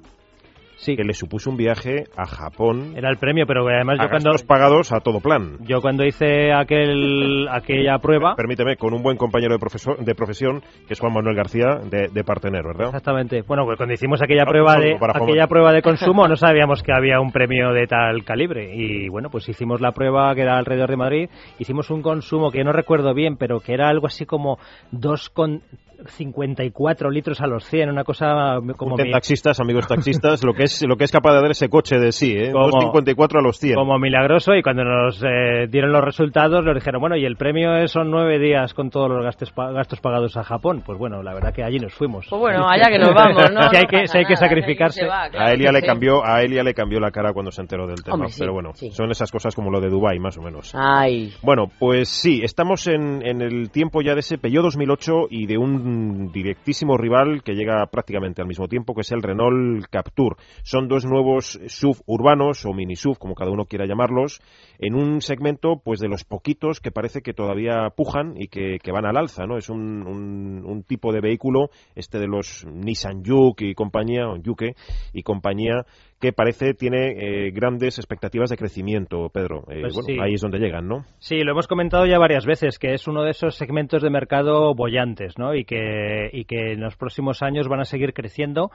[0.80, 0.96] sí.
[0.96, 2.94] que le supuso un viaje a Japón.
[2.96, 5.58] Era el premio, pero además yo cuando pagados a todo plan.
[5.60, 10.60] Yo cuando hice aquel aquella prueba, permíteme, con un buen compañero de, profesor, de profesión
[10.86, 12.86] que es Juan Manuel García de, de Partener, ¿verdad?
[12.86, 13.42] Exactamente.
[13.42, 17.20] Bueno, pues cuando hicimos aquella prueba de aquella prueba de consumo no sabíamos que había
[17.20, 20.96] un premio de tal calibre y bueno, pues hicimos la prueba que era alrededor de
[20.96, 24.58] Madrid, hicimos un consumo que no recuerdo bien, pero que era algo así como
[24.90, 25.62] dos con
[26.06, 28.96] 54 litros a los 100, una cosa como...
[28.96, 32.12] taxistas, amigos taxistas, lo que es lo que es capaz de dar ese coche de
[32.12, 32.50] sí, ¿eh?
[32.50, 33.74] 254 a los 100.
[33.74, 37.86] Como milagroso, y cuando nos eh, dieron los resultados, nos dijeron, bueno, y el premio
[37.88, 40.82] son nueve días con todos los gastos, gastos pagados a Japón.
[40.84, 42.26] Pues bueno, la verdad que allí nos fuimos.
[42.28, 43.62] Pues bueno, allá que nos vamos, ¿no?
[43.70, 45.02] si hay que, hay que sacrificarse.
[45.06, 48.26] a Elia le cambió a Elia le cambió la cara cuando se enteró del tema,
[48.38, 50.72] pero bueno, son esas cosas como lo de Dubai más o menos.
[50.74, 51.32] Ay.
[51.42, 55.58] Bueno, pues sí, estamos en, en el tiempo ya de ese Peugeot 2008 y de
[55.58, 55.89] un
[56.32, 60.36] directísimo rival que llega prácticamente al mismo tiempo, que es el Renault Captur.
[60.62, 64.40] Son dos nuevos SUV urbanos o mini SUV, como cada uno quiera llamarlos,
[64.78, 69.06] en un segmento pues de los poquitos que parece que todavía pujan y que, van
[69.06, 69.56] al alza, ¿no?
[69.56, 74.74] Es un, un, tipo de vehículo, este de los Nissan Juke y compañía, o Juke
[75.12, 75.84] y compañía,
[76.20, 79.64] que parece tiene eh, grandes expectativas de crecimiento, Pedro.
[79.68, 81.06] Eh, pues bueno, ahí es donde llegan, ¿no?
[81.18, 84.74] Sí, lo hemos comentado ya varias veces, que es uno de esos segmentos de mercado
[84.74, 85.54] bollantes, ¿no?
[85.54, 88.70] Y que, y que en los próximos años van a seguir creciendo,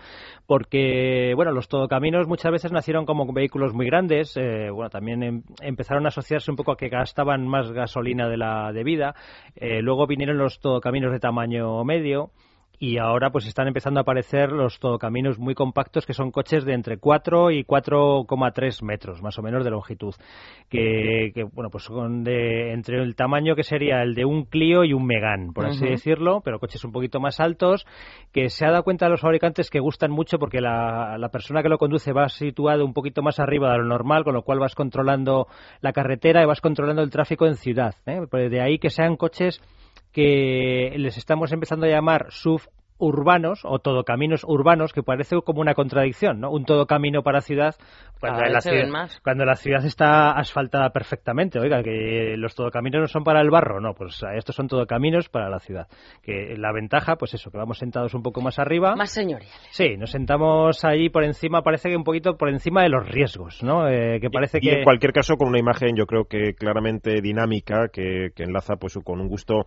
[0.47, 5.43] porque, bueno, los todocaminos muchas veces nacieron como vehículos muy grandes, eh, bueno, también em,
[5.61, 9.13] empezaron a asociarse un poco a que gastaban más gasolina de la debida,
[9.81, 12.31] luego vinieron los todocaminos de tamaño medio,
[12.79, 16.73] y ahora pues están empezando a aparecer los todocaminos muy compactos que son coches de
[16.73, 20.13] entre 4 y 4,3 metros más o menos de longitud
[20.69, 24.93] que, bueno pues son de entre el tamaño que sería el de un Clio y
[24.93, 27.85] un Megan por así decirlo pero coches un poquito más altos
[28.31, 31.63] que se ha dado cuenta a los fabricantes que gustan mucho porque la, la persona
[31.63, 34.59] que lo conduce va situado un poquito más arriba de lo normal con lo cual
[34.59, 35.47] vas controlando
[35.81, 38.21] la carretera y vas controlando el tráfico en ciudad ¿eh?
[38.29, 39.61] Pues de ahí que sean coches
[40.15, 42.61] que les estamos empezando a llamar SUV
[42.97, 46.51] urbanos o todo caminos urbanos que parece como una contradicción, ¿no?
[46.51, 47.75] Un todo camino para ciudad
[48.19, 51.59] cuando, la ciudad, cuando la ciudad está asfaltada perfectamente.
[51.59, 55.27] Oiga, que los todocaminos no son para el barro, no, pues estos son todo caminos
[55.27, 55.87] para la ciudad.
[56.23, 58.95] Que la ventaja, pues eso, que vamos sentados un poco más arriba.
[58.95, 59.53] Más señoriales.
[59.71, 63.61] Sí, nos sentamos ahí por encima, parece que un poquito por encima de los riesgos,
[63.61, 63.89] ¿no?
[63.89, 64.77] Eh, que parece y, que...
[64.77, 68.97] en cualquier caso con una imagen yo creo que claramente dinámica que, que enlaza pues
[69.03, 69.65] con un gusto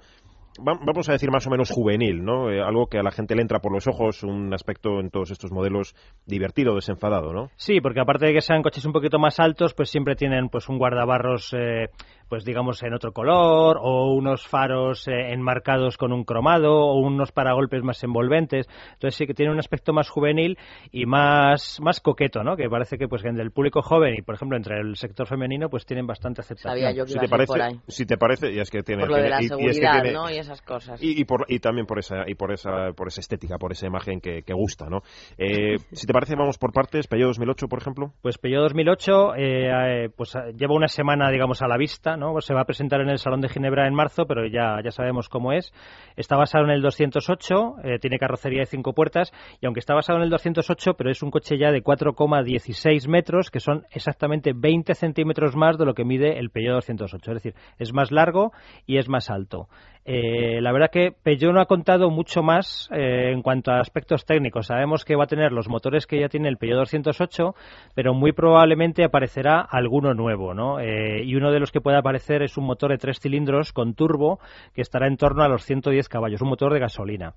[0.59, 2.51] vamos a decir más o menos juvenil, ¿no?
[2.51, 5.31] Eh, algo que a la gente le entra por los ojos, un aspecto en todos
[5.31, 5.95] estos modelos
[6.27, 7.51] divertido, desenfadado, ¿no?
[7.57, 10.69] Sí, porque aparte de que sean coches un poquito más altos, pues siempre tienen pues
[10.69, 11.89] un guardabarros eh,
[12.29, 17.33] pues digamos en otro color o unos faros eh, enmarcados con un cromado o unos
[17.33, 18.67] paragolpes más envolventes.
[18.95, 20.59] Entonces sí que tiene un aspecto más juvenil
[20.91, 24.35] y más más coqueto no que parece que pues entre el público joven y por
[24.35, 27.07] ejemplo entre el sector femenino pues tienen bastante aceptación.
[27.07, 27.53] Si te parece
[27.89, 30.63] si te parece y es que tiene por lo de la seguridad no y esas
[30.63, 31.01] cosas.
[31.03, 34.21] y, por, y también por esa y por esa por esa estética por esa imagen
[34.21, 35.03] que, que gusta no
[35.37, 37.07] eh, si te parece vamos por partes.
[37.07, 38.13] Peugeot 2008 por ejemplo.
[38.23, 42.63] Pues Peugeot 2008 eh, pues lleva una semana digamos a la vista pues se va
[42.63, 45.73] a presentar en el Salón de Ginebra en marzo, pero ya, ya sabemos cómo es.
[46.17, 50.19] Está basado en el 208, eh, tiene carrocería de cinco puertas, y aunque está basado
[50.19, 54.95] en el 208, pero es un coche ya de 4,16 metros, que son exactamente 20
[54.95, 57.31] centímetros más de lo que mide el Peugeot 208.
[57.31, 58.53] Es decir, es más largo
[58.87, 59.69] y es más alto.
[60.11, 64.25] Eh, la verdad que Peugeot no ha contado mucho más eh, en cuanto a aspectos
[64.25, 64.67] técnicos.
[64.69, 67.55] Sabemos que va a tener los motores que ya tiene el Peugeot 208,
[67.95, 70.79] pero muy probablemente aparecerá alguno nuevo, ¿no?
[70.81, 74.39] y uno de los que pueda aparecer es un motor de tres cilindros con turbo
[74.75, 77.35] que estará en torno a los 110 caballos, un motor de gasolina.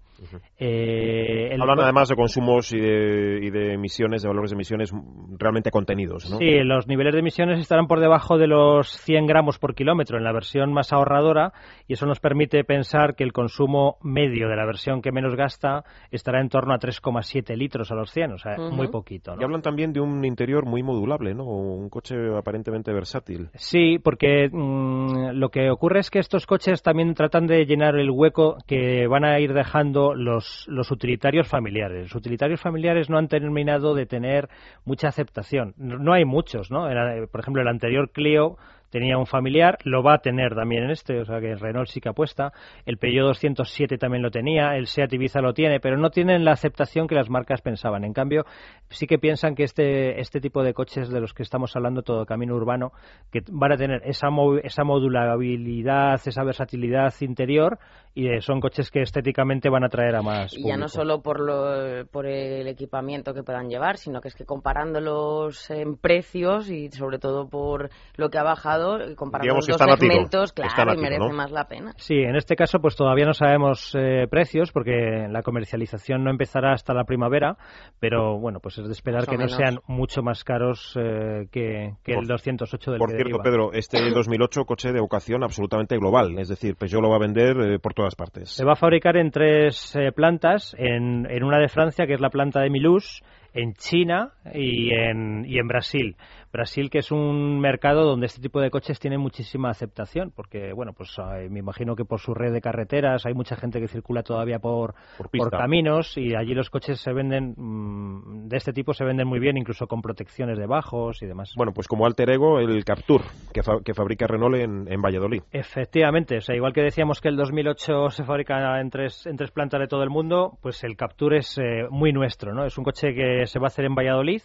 [0.58, 4.92] Eh, Hablan además de consumos y de, emisiones, de valores de emisiones
[5.38, 6.38] realmente contenidos, ¿no?
[6.38, 10.24] Sí, los niveles de emisiones estarán por debajo de los 100 gramos por kilómetro en
[10.24, 11.54] la versión más ahorradora
[11.88, 15.84] y eso nos permite pensar que el consumo medio de la versión que menos gasta
[16.12, 19.36] estará en torno a 3,7 litros a los 100, o sea, muy poquito.
[19.40, 21.46] Y hablan también de un interior muy modulable, ¿no?
[21.46, 23.50] Un coche aparentemente versátil.
[23.56, 28.10] Sí, porque mm, lo que ocurre es que estos coches también tratan de llenar el
[28.12, 32.04] hueco que van a ir dejando los, los utilitarios familiares.
[32.04, 34.50] Los utilitarios familiares no han terminado de tener
[34.86, 35.74] mucha aceptación.
[35.78, 36.88] No, hay muchos, ¿no?
[37.32, 38.58] por ejemplo, el anterior Clio
[38.92, 42.02] tenía un familiar, lo va a tener también en este, o sea que Renault sí
[42.02, 42.52] que apuesta,
[42.86, 46.52] el Peugeot 207 también lo tenía, el Seat Ibiza lo tiene, pero no tienen la
[46.52, 48.04] aceptación que las marcas pensaban.
[48.04, 48.46] En cambio,
[48.90, 52.26] sí que piensan que este, este tipo de coches de los que estamos hablando, todo
[52.26, 52.92] camino urbano,
[53.32, 54.28] que van a tener esa,
[54.64, 57.80] esa modulabilidad, esa versatilidad interior
[58.14, 60.54] y eh, son coches que estéticamente van a traer a más.
[60.54, 64.36] Y ya no solo por, lo, por el equipamiento que puedan llevar, sino que es
[64.36, 68.81] que comparándolos en precios y sobre todo por lo que ha bajado
[69.16, 71.94] comparando los dos segmentos, claro, y merece más la pena.
[71.98, 76.74] Sí, en este caso pues todavía no sabemos eh, precios porque la comercialización no empezará
[76.74, 77.58] hasta la primavera,
[78.00, 82.28] pero bueno, pues es de esperar que no sean mucho más caros eh, que, el
[82.28, 87.02] 208 del Por cierto, Pedro, este 2008 coche de vocación absolutamente global, es decir, Peugeot
[87.02, 88.52] lo va a vender eh, por todas partes.
[88.52, 92.30] Se va a fabricar en tres plantas, en, en una de Francia, que es la
[92.30, 93.22] planta de Milus,
[93.54, 96.16] en China y en, y en Brasil.
[96.52, 100.94] Brasil, que es un mercado donde este tipo de coches tiene muchísima aceptación, porque, bueno,
[100.94, 104.24] pues eh, me imagino que por su red de carreteras hay mucha gente que circula
[104.24, 109.06] todavía por, por, caminos y allí los coches se venden, mm, de este tipo se
[109.06, 111.54] venden muy bien, incluso con protecciones de bajos y demás.
[111.56, 113.22] Bueno, pues como alter ego, el Captur,
[113.54, 115.44] que, que fabrica Renault en, en, Valladolid.
[115.52, 119.52] Efectivamente, o sea, igual que decíamos que el 2008 se fabrica en tres, en tres
[119.52, 122.66] plantas de todo el mundo, pues el Captur es eh, muy nuestro, ¿no?
[122.66, 124.42] Es un coche que se va a hacer en Valladolid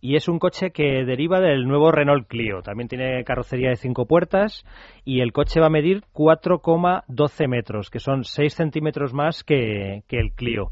[0.00, 2.62] y es un coche que deriva del nuevo Renault Clio.
[2.62, 4.64] También tiene carrocería de cinco puertas
[5.04, 10.32] y el coche va a medir 4,12 metros, que son 6 centímetros más que, el
[10.34, 10.68] Clio.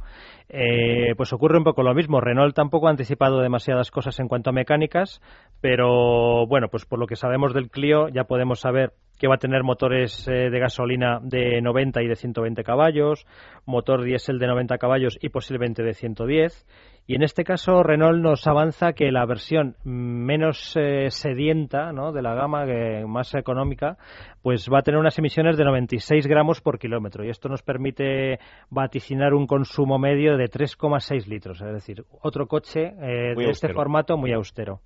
[0.49, 2.21] Eh, pues ocurre un poco lo mismo.
[2.21, 5.21] Renault tampoco ha anticipado demasiadas cosas en cuanto a mecánicas,
[5.61, 9.39] pero bueno, pues por lo que sabemos del Clio ya podemos saber que va a
[9.39, 13.27] tener motores eh, de gasolina de 90 y de 120 caballos,
[13.67, 16.67] motor diésel de 90 caballos y posiblemente de 110
[17.07, 22.13] y en este caso Renault nos avanza que la versión menos eh, sedienta ¿no?
[22.13, 23.99] de la gama, que más económica,
[24.41, 27.23] pues va a tener unas emisiones de 96 gramos por kilómetro.
[27.23, 28.39] Y esto nos permite
[28.71, 31.61] vaticinar un consumo medio de 3,6 litros.
[31.61, 34.81] Es decir, otro coche eh, de este formato muy austero.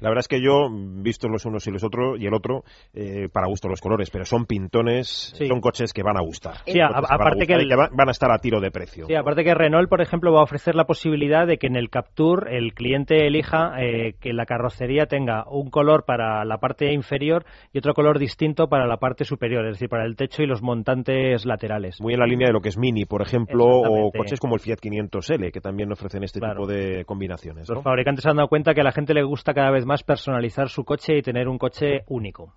[0.00, 3.30] La verdad es que yo, visto los unos y los otros, y el otro, eh,
[3.32, 6.56] para gusto los colores, pero son pintones, son coches que van a gustar.
[6.66, 7.54] Sí, aparte que,
[7.98, 9.06] van a estar a tiro de precio.
[9.06, 11.90] Sí, aparte que Renault, por ejemplo, va a ofrecer la posibilidad de que en el
[11.90, 17.44] Capture el cliente elija eh, que la carrocería tenga un color para la parte inferior
[17.72, 20.62] y otro color distinto para la parte superior, es decir, para el techo y los
[20.62, 22.00] montantes laterales.
[22.00, 24.60] Muy en la línea de lo que es Mini, por ejemplo, o coches como el
[24.60, 27.68] Fiat 500L, que también ofrecen este tipo de combinaciones.
[27.68, 30.68] Los fabricantes han dado cuenta que a la gente le gusta cada vez más personalizar
[30.68, 32.54] su coche y tener un coche único.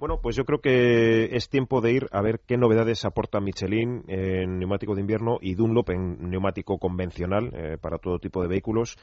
[0.00, 4.02] Bueno, pues yo creo que es tiempo de ir a ver qué novedades aporta Michelin
[4.08, 8.96] en neumático de invierno y Dunlop en neumático convencional eh, para todo tipo de vehículos.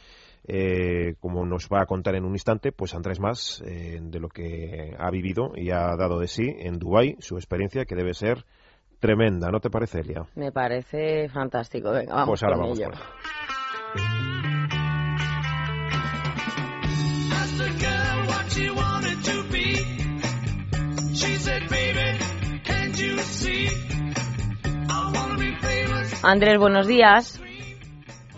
[0.48, 4.28] Eh, como nos va a contar en un instante, pues Andrés Más eh, de lo
[4.28, 8.44] que ha vivido y ha dado de sí en Dubái, su experiencia que debe ser
[9.00, 10.26] tremenda, ¿no te parece, Elia?
[10.34, 11.92] Me parece fantástico.
[11.92, 12.80] Venga, vamos pues ahora vamos
[26.24, 27.42] Andrés, buenos días.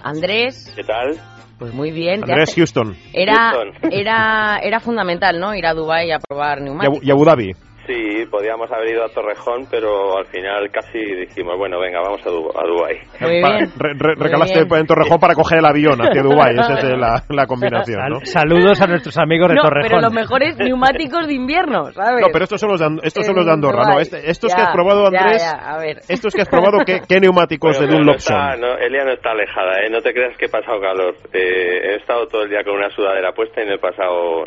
[0.03, 0.71] Andrés.
[0.75, 1.19] ¿Qué tal?
[1.57, 2.23] Pues muy bien.
[2.23, 2.95] Andrés Houston.
[3.13, 3.51] Era,
[3.91, 5.53] era, era fundamental, ¿no?
[5.55, 7.03] Ir a Dubái a probar neumáticos.
[7.03, 7.51] Y Abu Dhabi.
[7.89, 12.29] Sí, podíamos haber ido a Torrejón, pero al final casi dijimos, bueno, venga, vamos a,
[12.29, 12.99] Dubái.
[13.19, 13.73] Muy bien.
[14.15, 16.83] recalaste en Torrejón para coger el avión hacia Dubái, esa es
[17.29, 18.19] la, combinación, ¿no?
[18.25, 19.89] Saludos a nuestros amigos de no, Torrejón.
[19.89, 22.21] pero lo mejor es neumáticos de invierno, ¿sabes?
[22.21, 23.99] No, pero estos son los de, estos son los de Andorra, ¿no?
[23.99, 25.97] Este, estos que has probado, Andrés, a ver.
[26.07, 28.61] estos que has probado, ¿qué, qué neumáticos de Dunlop son?
[28.61, 29.89] No, Elia no está alejada, ¿eh?
[29.89, 31.15] No te creas que he pasado calor.
[31.33, 34.45] Eh, he estado todo el día con una sudadera puesta y no he pasado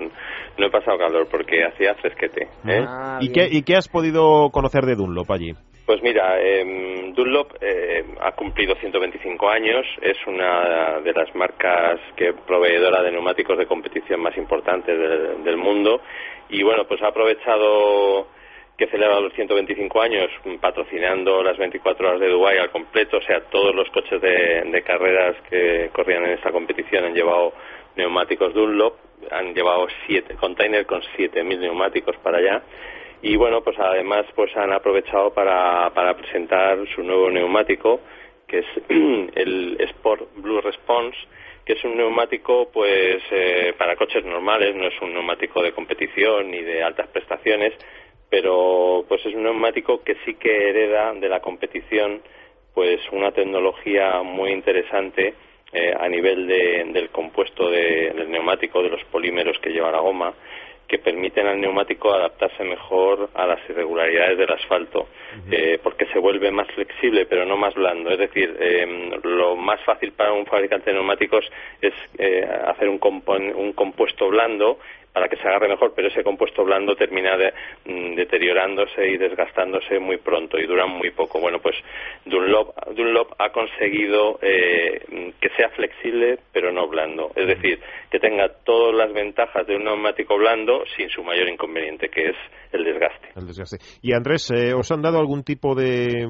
[0.58, 2.44] no he pasado calor porque hacía fresquete.
[2.66, 2.84] ¿eh?
[2.86, 5.54] Ah, ¿Y, qué, ¿Y qué has podido conocer de Dunlop allí?
[5.84, 12.32] Pues mira, eh, Dunlop eh, ha cumplido 125 años, es una de las marcas que
[12.46, 14.96] proveedora de neumáticos de competición más importantes
[15.44, 16.00] del mundo
[16.48, 18.28] y bueno, pues ha aprovechado
[18.76, 23.40] que celebra los 125 años patrocinando las 24 horas de Dubái al completo, o sea,
[23.50, 27.52] todos los coches de, carreras que corrían en esta competición han llevado
[27.96, 28.96] neumáticos Dunlop,
[29.30, 32.62] han llevado siete containers con 7.000 neumáticos para allá.
[33.22, 38.00] Y bueno, pues además pues han aprovechado para, para presentar su nuevo neumático
[38.52, 41.16] que es el Sport Blue Response
[41.64, 46.50] que es un neumático pues eh, para coches normales, no es un neumático de competición
[46.50, 47.72] ni de altas prestaciones,
[48.28, 52.20] pero pues es un neumático que sí que hereda de la competición
[52.74, 55.34] pues una tecnología muy interesante
[55.72, 60.34] eh, a nivel del compuesto del neumático, de los polímeros que lleva la goma,
[60.86, 65.08] que permiten al neumático adaptarse mejor a las irregularidades del asfalto,
[65.50, 68.10] eh, porque se vuelve más flexible pero no más blando.
[68.10, 71.50] Es decir, eh, lo más fácil para un fabricante de neumáticos
[71.80, 71.94] es
[72.66, 73.00] hacer un,
[73.56, 74.78] un compuesto blando
[75.12, 80.16] para que se agarre mejor, pero ese compuesto blando termina mm, deteriorándose y desgastándose muy
[80.16, 81.40] pronto y dura muy poco.
[81.40, 81.76] Bueno, pues
[82.24, 88.48] Dunlop, Dunlop ha conseguido eh, que sea flexible pero no blando, es decir, que tenga
[88.64, 92.36] todas las ventajas de un neumático blando sin su mayor inconveniente, que es
[92.72, 93.28] el desgaste.
[93.36, 93.78] El desgaste.
[94.02, 96.26] Y Andrés, eh, ¿os han dado algún tipo de,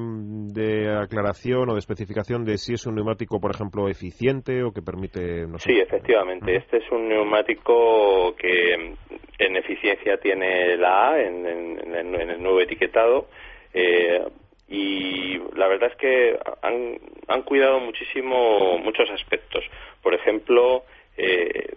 [1.01, 5.47] aclaración o de especificación de si es un neumático, por ejemplo, eficiente o que permite...
[5.47, 6.55] No Sí, efectivamente.
[6.55, 13.27] Este es un neumático que en eficiencia tiene la A en, el nuevo etiquetado.
[13.73, 14.23] Eh,
[14.69, 16.97] y la verdad es que han,
[17.27, 19.63] han cuidado muchísimo muchos aspectos.
[20.01, 20.83] Por ejemplo,
[21.17, 21.75] eh,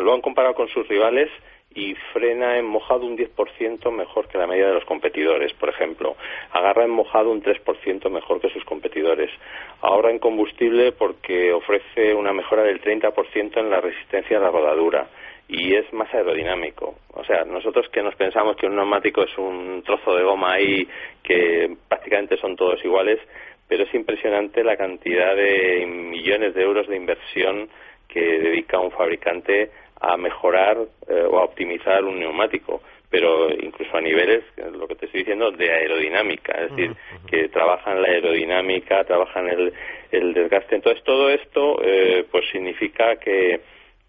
[0.00, 1.28] lo han comparado con sus rivales
[1.72, 6.16] y frena en mojado un 10% mejor que la media de los competidores, por ejemplo.
[6.50, 9.30] Agarra en mojado un 3% mejor que sus competidores.
[9.80, 15.08] Ahorra en combustible porque ofrece una mejora del 30% en la resistencia a la rodadura
[15.46, 16.96] y es más aerodinámico.
[17.12, 20.88] O sea, nosotros que nos pensamos que un neumático es un trozo de goma ahí
[21.22, 23.18] que prácticamente son todos iguales,
[23.68, 27.68] pero es impresionante la cantidad de millones de euros de inversión
[28.08, 30.78] que dedica un fabricante a mejorar
[31.08, 32.80] eh, o a optimizar un neumático
[33.10, 36.96] pero incluso a niveles, lo que te estoy diciendo, de aerodinámica, es decir,
[37.28, 39.74] que trabajan la aerodinámica, trabajan el,
[40.12, 40.76] el desgaste.
[40.76, 43.60] Entonces, todo esto eh, pues significa que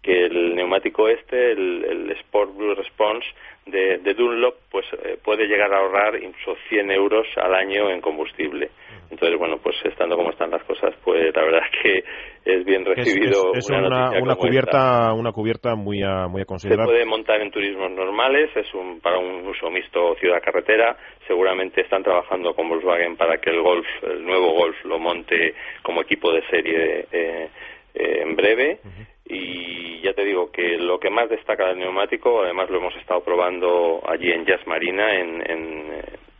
[0.02, 3.26] que el neumático este, el, Sport Blue Response
[3.66, 8.70] de, Dunlop, pues eh, puede llegar a ahorrar incluso 100 euros al año en combustible.
[9.10, 12.04] Entonces, bueno, pues estando como están las cosas, pues la verdad es que
[12.44, 13.52] es bien recibido.
[13.54, 16.86] Es, una, una, cubierta, una cubierta muy a, muy a considerar.
[16.86, 20.96] Se puede montar en turismos normales, es un, para un uso mixto ciudad-carretera.
[21.28, 26.00] Seguramente están trabajando con Volkswagen para que el Golf, el nuevo Golf, lo monte como
[26.00, 27.48] equipo de serie eh,
[27.94, 28.80] eh, en breve.
[29.24, 33.22] Y ya te digo que lo que más destaca del neumático, además lo hemos estado
[33.22, 35.92] probando allí en Jazz Marina, en, en,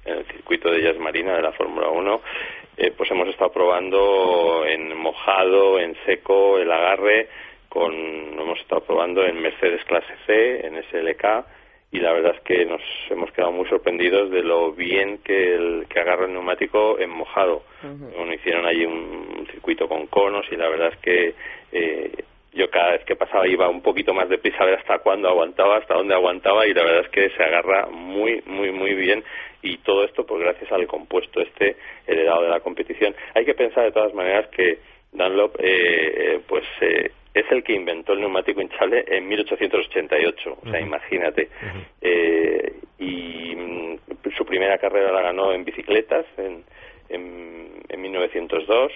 [0.05, 2.21] el circuito de Jazz Marina de la Fórmula 1,
[2.77, 7.29] eh, pues hemos estado probando en mojado, en seco, el agarre,
[7.69, 11.45] con, lo hemos estado probando en Mercedes clase C, en SLK,
[11.93, 12.81] y la verdad es que nos
[13.11, 17.65] hemos quedado muy sorprendidos de lo bien que, el, que agarra el neumático en mojado.
[18.35, 21.35] hicieron allí un circuito con conos y la verdad es que
[21.71, 22.11] eh,
[22.55, 25.77] yo cada vez que pasaba iba un poquito más deprisa a ver hasta cuándo aguantaba,
[25.77, 29.23] hasta dónde aguantaba y la verdad es que se agarra muy, muy, muy bien
[29.61, 31.77] y todo esto pues gracias al compuesto este
[32.07, 33.15] heredado de la competición.
[33.35, 34.79] Hay que pensar de todas maneras que
[35.13, 35.65] Dunlop eh,
[36.17, 41.49] eh pues eh, es el que inventó el neumático hinchable en 1888, o sea, imagínate.
[42.01, 43.97] eh, y mm,
[44.37, 46.65] su primera carrera la ganó en bicicletas en,
[47.09, 48.93] en, en 1902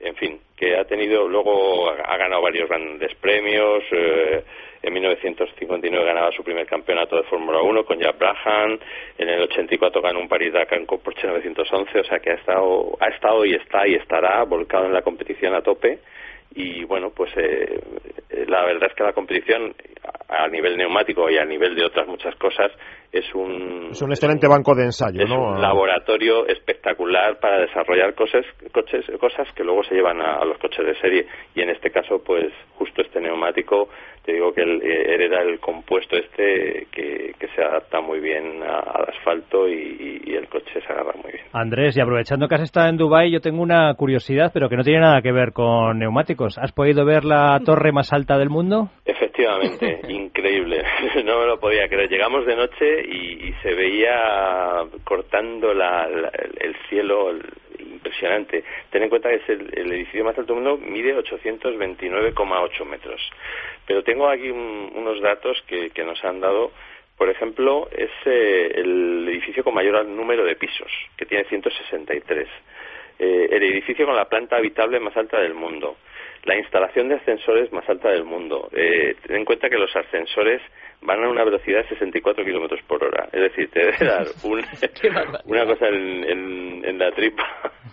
[0.00, 3.82] en fin, que ha tenido, luego ha ganado varios grandes premios.
[3.92, 4.42] Eh,
[4.82, 8.78] en 1959 ganaba su primer campeonato de Fórmula 1 con Jack Brabham.
[9.18, 12.00] En el 84 ganó un París-Dakar con Porsche 911.
[12.00, 15.54] O sea que ha estado, ha estado y está y estará volcado en la competición
[15.54, 15.98] a tope.
[16.54, 17.80] Y bueno, pues eh,
[18.46, 19.74] la verdad es que la competición
[20.28, 22.70] a nivel neumático y a nivel de otras muchas cosas
[23.12, 28.44] es un es un excelente banco de ensayo, es un laboratorio espectacular para desarrollar cosas
[28.72, 32.22] coches cosas que luego se llevan a, los coches de serie y en este caso
[32.24, 33.88] pues justo este neumático
[34.24, 39.08] te digo que el, eh, hereda el compuesto este que, se adapta muy bien al
[39.08, 41.44] asfalto y, el coche se agarra muy bien.
[41.52, 44.84] Andrés, y aprovechando que has estado en Dubai, yo tengo una curiosidad, pero que no
[44.84, 46.56] tiene nada que ver con neumáticos.
[46.58, 48.88] ¿Has podido ver la torre más alta del mundo?
[49.04, 50.84] Efectivamente Efectivamente, increíble.
[51.24, 52.08] No me lo podía creer.
[52.08, 57.32] Llegamos de noche y, se veía cortando el cielo
[57.78, 58.64] impresionante.
[58.90, 63.20] Ten en cuenta que es el, edificio más alto del mundo, mide 829,8 metros.
[63.86, 66.72] Pero tengo aquí unos datos que, nos han dado.
[67.16, 72.48] Por ejemplo, es eh, el edificio con mayor número de pisos, que tiene 163.
[73.18, 75.96] Eh, el edificio con la planta habitable más alta del mundo
[76.44, 78.68] la instalación de ascensores más alta del mundo.
[78.72, 80.62] Eh, ten en cuenta que los ascensores
[81.02, 83.28] van a una velocidad de 64 kilómetros por hora.
[83.32, 84.26] Es decir, te debe dar
[85.44, 87.44] una cosa en, la tripa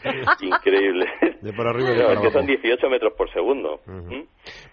[0.42, 1.06] increíble.
[1.42, 3.80] De por arriba y Es que son 18 metros por segundo.
[3.86, 4.24] ¿Mm?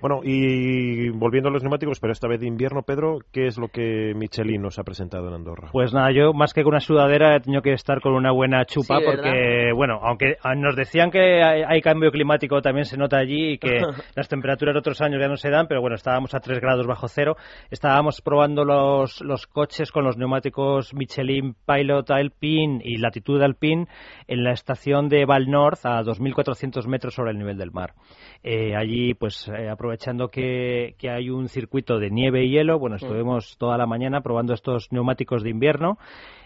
[0.00, 3.68] Bueno, y volviendo a los neumáticos, pero esta vez de invierno, Pedro, ¿qué es lo
[3.68, 5.68] que Michelin nos ha presentado en Andorra?
[5.72, 8.64] Pues nada, yo más que con una sudadera he tenido que estar con una buena
[8.64, 13.58] chupa porque, bueno, aunque nos decían que hay, cambio climático, también se nota allí y
[13.58, 13.80] que
[14.14, 16.86] las temperaturas de otros años ya no se dan, pero bueno, estábamos a 3 grados
[16.86, 17.36] bajo cero.
[17.70, 23.86] Estábamos probando los, los coches con los neumáticos Michelin Pilot Alpine y Latitud Alpine
[24.26, 27.94] en la estación de Val North a 2.400 metros sobre el nivel del mar.
[28.42, 33.56] Eh, allí, pues eh, aprovechando que, hay un circuito de nieve y hielo, bueno, estuvimos
[33.58, 35.98] toda la mañana probando estos neumáticos de invierno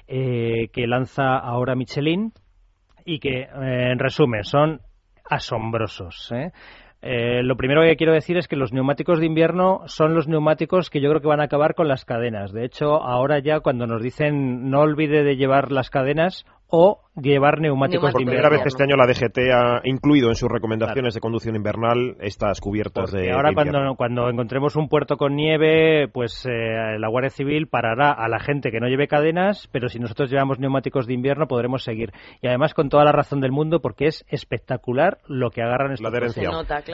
[0.07, 2.33] eh, que lanza ahora Michelin
[3.05, 4.81] y que, en resumen, son
[5.25, 6.33] asombrosos.
[7.01, 10.91] Eh, lo primero que quiero decir es que los neumáticos de invierno son los neumáticos
[10.91, 12.53] que yo creo que van a acabar con las cadenas.
[12.53, 17.61] De hecho, ahora ya cuando nos dicen no olvide de llevar las cadenas o llevar
[17.61, 21.57] neumáticos Por primera vez este año la DGT ha incluido en sus recomendaciones de conducción
[21.57, 27.09] invernal estas cubiertas de ahora cuando, cuando encontremos un puerto con nieve, pues eh, la
[27.09, 31.07] Guardia Civil parará a la gente que no lleve cadenas, pero si nosotros llevamos neumáticos
[31.07, 32.12] de invierno podremos seguir.
[32.41, 36.12] Y además con toda la razón del mundo porque es espectacular lo que agarran estos
[36.12, 36.19] la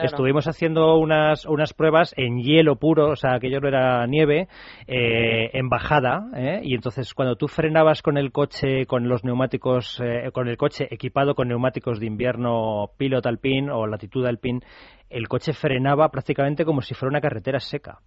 [0.03, 4.47] Estuvimos haciendo unas, unas pruebas en hielo puro, o sea, aquello no era nieve,
[4.87, 6.61] eh, en bajada, ¿eh?
[6.63, 9.64] y entonces cuando tú frenabas con el coche, con los neumáticos
[9.99, 14.61] eh, con el coche equipado con neumáticos de invierno Pilot Alpine o Latitud Alpine,
[15.09, 17.99] el coche frenaba prácticamente como si fuera una carretera seca.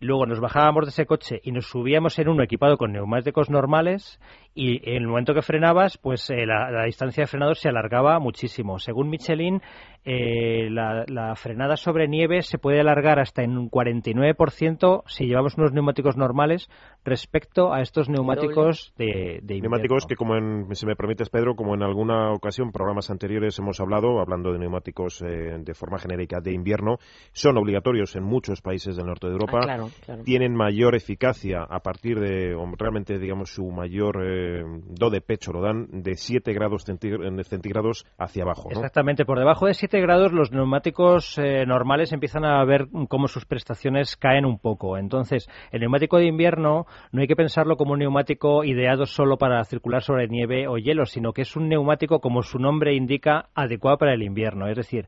[0.00, 4.18] Luego nos bajábamos de ese coche y nos subíamos en uno equipado con neumáticos normales
[4.54, 8.78] y en el momento que frenabas, pues eh, la, distancia de frenado se alargaba muchísimo.
[8.78, 9.60] Según Michelin,
[10.04, 15.72] eh, la, frenada sobre nieve se puede alargar hasta en un 49% si llevamos unos
[15.72, 16.70] neumáticos normales
[17.04, 21.74] respecto a estos neumáticos de, de Neumáticos que, como en, si me permites, Pedro, como
[21.74, 26.52] en alguna ocasión, programas anteriores hemos hablado, hablando de neumáticos eh, de forma genérica de
[26.52, 26.96] invierno,
[27.32, 29.60] son obligatorios en muchos países del norte de Europa.
[29.68, 29.89] Ah,
[30.24, 35.60] Tienen mayor eficacia a partir de, realmente, digamos, su mayor eh, do de pecho lo
[35.62, 38.68] dan de 7 grados centígrados hacia abajo.
[38.70, 43.44] Exactamente, por debajo de 7 grados los neumáticos eh, normales empiezan a ver cómo sus
[43.44, 44.96] prestaciones caen un poco.
[44.98, 49.62] Entonces, el neumático de invierno no hay que pensarlo como un neumático ideado solo para
[49.64, 53.98] circular sobre nieve o hielo, sino que es un neumático, como su nombre indica, adecuado
[53.98, 54.68] para el invierno.
[54.68, 55.06] Es decir,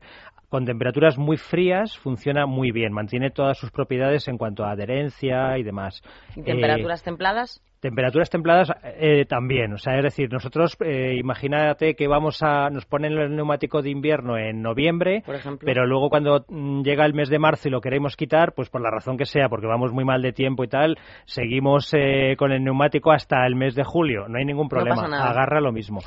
[0.53, 5.57] con temperaturas muy frías funciona muy bien, mantiene todas sus propiedades en cuanto a adherencia
[5.57, 6.01] y demás.
[6.35, 7.61] ¿Y temperaturas eh, templadas?
[7.83, 12.85] Temperaturas templadas eh, también, o sea, es decir, nosotros, eh, imagínate que vamos a, nos
[12.85, 15.21] ponen el neumático de invierno en noviembre,
[15.59, 18.79] pero luego cuando mm, llega el mes de marzo y lo queremos quitar, pues por
[18.79, 22.53] la razón que sea, porque vamos muy mal de tiempo y tal, seguimos eh, con
[22.53, 25.99] el neumático hasta el mes de julio, no hay ningún problema, agarra lo mismo.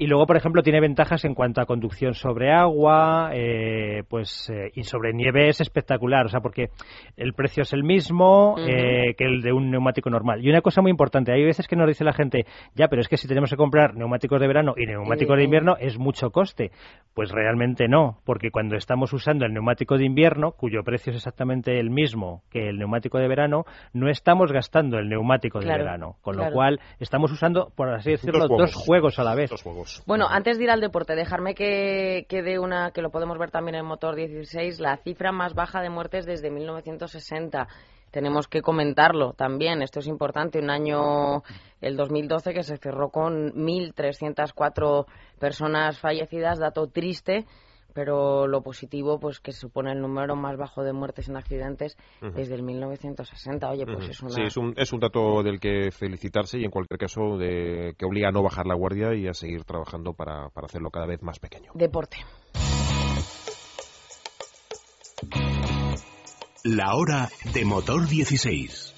[0.00, 4.70] Y luego, por ejemplo, tiene ventajas en cuanto a conducción sobre agua, eh, pues eh,
[4.74, 6.70] y sobre nieve es espectacular, o sea, porque
[7.18, 10.42] el precio es el mismo eh, que el de un neumático normal.
[10.42, 13.08] Y una cosa muy importante, hay veces que nos dice la gente, ya, pero es
[13.08, 16.70] que si tenemos que comprar neumáticos de verano y neumáticos de invierno es mucho coste.
[17.14, 21.78] Pues realmente no, porque cuando estamos usando el neumático de invierno, cuyo precio es exactamente
[21.78, 26.36] el mismo que el neumático de verano, no estamos gastando el neumático de verano, con
[26.36, 29.50] lo cual estamos usando, por así decirlo, dos juegos, a la vez.
[29.50, 30.02] Dos juegos.
[30.06, 33.50] Bueno, antes de ir al deporte, dejarme que, que dé una, que lo podemos ver
[33.50, 37.68] también en Motor 16, la cifra más baja de muertes desde 1960
[38.10, 39.82] tenemos que comentarlo también.
[39.82, 40.58] Esto es importante.
[40.58, 41.42] Un año,
[41.80, 45.06] el 2012, que se cerró con 1.304
[45.38, 47.46] personas fallecidas, dato triste
[47.92, 51.96] pero lo positivo pues que supone el número más bajo de muertes en accidentes
[52.34, 54.30] desde el 1960 oye pues es una...
[54.30, 58.06] sí es un, es un dato del que felicitarse y en cualquier caso de, que
[58.06, 61.22] obliga a no bajar la guardia y a seguir trabajando para, para hacerlo cada vez
[61.22, 62.18] más pequeño deporte
[66.64, 68.94] la hora de motor 16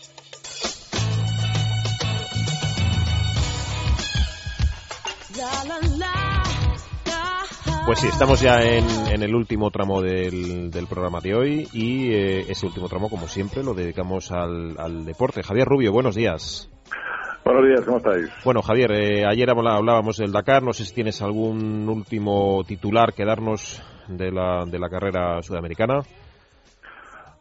[5.37, 6.43] la, la, la.
[7.87, 12.67] Pues sí, estamos ya en, el último tramo del, programa de hoy y eh, ese
[12.67, 15.43] último tramo, como siempre, lo dedicamos al, deporte.
[15.43, 16.71] Javier Rubio, buenos días.
[17.45, 18.31] Buenos días, ¿cómo estáis?
[18.45, 23.25] Bueno, Javier, eh, ayer hablábamos del Dakar, no sé si tienes algún último titular que
[23.25, 26.03] darnos de la, de la carrera sudamericana.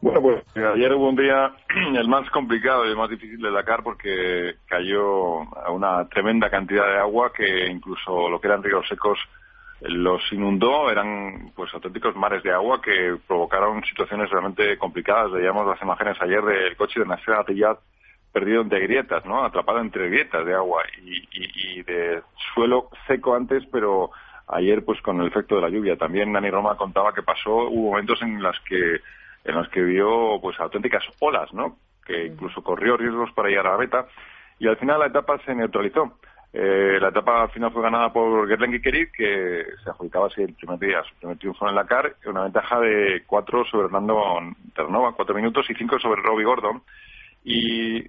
[0.01, 1.51] Bueno, pues ayer hubo un día
[1.95, 6.97] el más complicado y el más difícil de Dakar porque cayó una tremenda cantidad de
[6.97, 9.19] agua que incluso lo que eran ríos secos
[9.81, 15.31] los inundó, eran pues auténticos mares de agua que provocaron situaciones realmente complicadas.
[15.31, 17.77] Veíamos las imágenes ayer del coche de Nasser Atiyad
[18.31, 19.43] perdido entre grietas, ¿no?
[19.43, 22.21] Atrapado entre grietas de agua y, de
[22.53, 24.11] suelo seco antes, pero
[24.47, 25.97] ayer pues con el efecto de la lluvia.
[25.97, 29.01] También Nani Roma contaba que pasó, hubo momentos en los que
[29.43, 31.77] en los que vio pues auténticas olas, ¿no?
[32.05, 34.07] Que incluso corrió riesgos para llegar a la meta
[34.61, 36.19] y al final la etapa se neutralizó.
[36.53, 40.53] Eh, la etapa al final fue ganada por Gerlen Kerik, que se adjudicaba así el
[40.53, 44.15] primer día su primer triunfo en la CAR, una ventaja de cuatro sobre Hernando
[44.75, 46.83] Ternova, cuatro minutos, y cinco sobre Robbie Gordon.
[47.43, 48.03] Y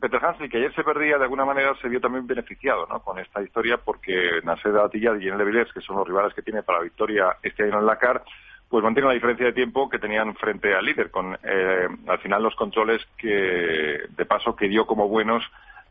[0.00, 3.00] Peter Hansel, que ayer se perdía, de alguna manera se vio también beneficiado ¿no?
[3.00, 6.62] con esta historia, porque Nasser Atilla y Jenny Vilés, que son los rivales que tiene
[6.62, 8.22] para la victoria este año en la CAR,
[8.68, 12.42] pues mantienen la diferencia de tiempo que tenían frente al líder, con eh, al final
[12.42, 15.42] los controles que, de paso, que dio como buenos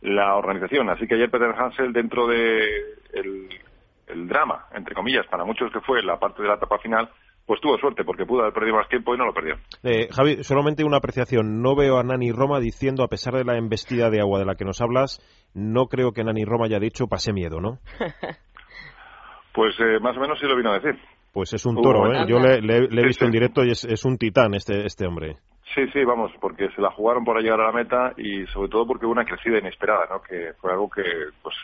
[0.01, 0.89] la organización.
[0.89, 2.65] Así que ayer Peter Hansel, dentro de
[3.13, 7.09] el, drama, entre comillas, para muchos que fue la parte de la etapa final,
[7.45, 9.55] pues tuvo suerte porque pudo haber perdido más tiempo y no lo perdió.
[9.83, 11.61] Eh, Javi, solamente una apreciación.
[11.61, 14.55] No veo a Nani Roma diciendo, a pesar de la embestida de agua de la
[14.55, 15.19] que nos hablas,
[15.53, 17.79] no creo que Nani Roma haya dicho pase miedo, ¿no?
[19.53, 20.99] pues eh, más o menos sí lo vino a decir.
[21.37, 22.25] Pues es un toro, ¿eh?
[22.27, 25.35] Yo le, he visto en directo y es, un titán este, este hombre.
[25.75, 28.87] Sí, sí, vamos, porque se la jugaron para llegar a la meta y sobre todo
[28.87, 30.19] porque hubo una crecida inesperada, ¿no?
[30.19, 31.03] Que fue algo que,
[31.43, 31.55] pues,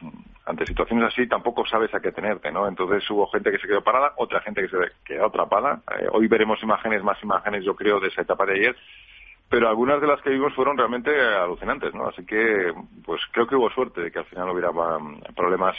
[0.45, 2.67] ante situaciones así tampoco sabes a qué tenerte, ¿no?
[2.67, 5.81] Entonces hubo gente que se quedó parada, otra gente que se quedó atrapada.
[5.99, 8.75] Eh, hoy veremos imágenes, más imágenes, yo creo, de esa etapa de ayer.
[9.49, 12.09] Pero algunas de las que vimos fueron realmente alucinantes, ¿no?
[12.09, 12.71] Así que,
[13.03, 15.75] pues creo que hubo suerte de que al final hubiera um, problemas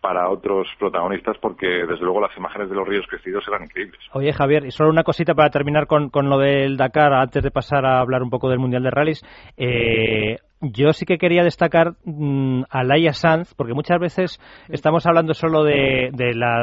[0.00, 4.00] para otros protagonistas porque desde luego las imágenes de los ríos crecidos eran increíbles.
[4.12, 7.50] Oye Javier, y solo una cosita para terminar con, con lo del Dakar antes de
[7.50, 9.22] pasar a hablar un poco del Mundial de Rallys.
[9.56, 15.34] Eh, yo sí que quería destacar mm, a Laia Sanz, porque muchas veces estamos hablando
[15.34, 16.10] solo de,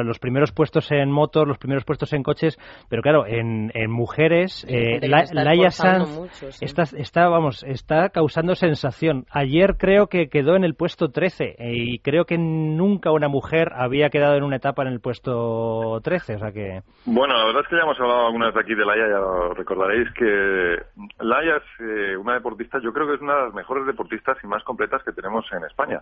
[0.04, 2.58] los primeros puestos en motos, los primeros puestos en coches,
[2.90, 6.32] pero claro, en, mujeres, eh, Laia Sanz
[6.62, 9.26] está, está, vamos, está causando sensación.
[9.30, 13.70] Ayer creo que quedó en el puesto 13 eh, y creo que nunca una mujer
[13.76, 16.82] había quedado en una etapa en el puesto 13, o sea que...
[17.06, 20.10] Bueno, la verdad es que ya hemos hablado algunas de aquí de Laia, ya recordaréis
[20.14, 20.78] que
[21.20, 24.48] Laia es eh, una deportista, yo creo que es una de las mejores deportistas y
[24.48, 26.02] más completas que tenemos en España.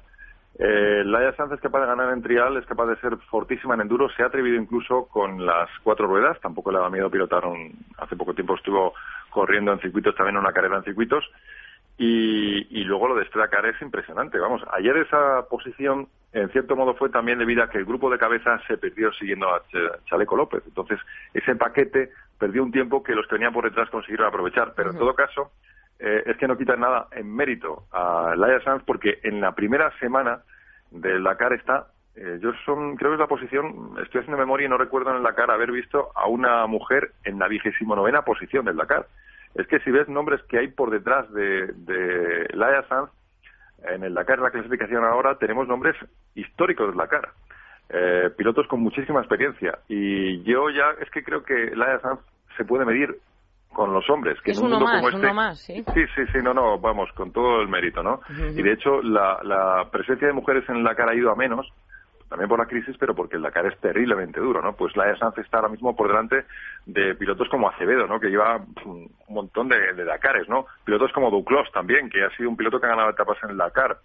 [0.60, 3.82] Eh, Laia Sanz es capaz de ganar en trial, es capaz de ser fortísima en
[3.82, 7.74] enduro, se ha atrevido incluso con las cuatro ruedas, tampoco le da miedo pilotar un,
[7.98, 8.94] hace poco tiempo estuvo
[9.30, 11.24] corriendo en circuitos, también una carrera en circuitos,
[11.98, 17.10] y, luego lo de Stracar es impresionante, vamos, ayer esa posición en cierto modo fue
[17.10, 19.62] también debido a que el grupo de cabeza se perdió siguiendo a
[20.06, 21.00] Chaleco López, entonces
[21.34, 22.10] ese paquete
[22.40, 25.52] perdió un tiempo que los que venían por detrás consiguieron aprovechar, pero en todo caso
[26.04, 29.92] eh, es que no quita nada en mérito a Laia Sanz porque en la primera
[30.00, 30.42] semana
[30.90, 34.70] del Dakar está, eh, yo son, creo que es la posición, estoy haciendo memoria y
[34.70, 38.66] no recuerdo en el Dakar haber visto a una mujer en la vigésimo novena posición
[38.66, 39.06] del Dakar.
[39.54, 43.12] Es que si ves nombres que hay por detrás de, de Laia Sanz,
[43.84, 45.96] en el Dakar, en la clasificación ahora, tenemos nombres
[46.36, 47.30] históricos del Dakar.
[47.90, 49.80] Eh, pilotos con muchísima experiencia.
[49.88, 52.22] Y yo ya es que creo que Laia Sanz
[52.58, 53.18] se puede medir
[53.74, 54.40] con los hombres.
[54.42, 55.84] Que es uno más, uno este más, ¿sí?
[55.94, 58.22] Sí, sí, sí, no, no, vamos, con todo el mérito, ¿no?
[58.30, 61.72] Y de hecho, la, la presencia de mujeres en la cara ha ido a menos,
[62.32, 64.74] también por la crisis, pero porque el Dakar es terriblemente duro, ¿no?
[64.74, 66.46] Pues la Sanz está ahora mismo por delante
[66.86, 68.22] de pilotos como Acevedo, ¿no?
[68.22, 68.56] Que lleva
[68.86, 70.66] un montón de, de Dakares, ¿no?
[70.86, 73.58] Pilotos como Duclos también, que ha sido un piloto que ha ganado etapas en el
[73.58, 73.98] Dakar.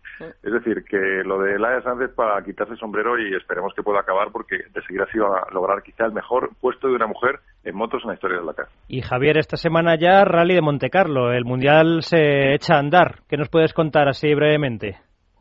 [0.43, 3.85] Es decir, que lo de Laia Sanz es para quitarse el sombrero y esperemos que
[3.85, 7.07] pueda acabar porque de seguir así va a lograr quizá el mejor puesto de una
[7.07, 8.69] mujer en motos en la historia del Dakar.
[8.89, 13.21] Y Javier, esta semana ya Rally de Monte Carlo, el Mundial se echa a andar.
[13.29, 14.99] ¿Qué nos puedes contar así brevemente?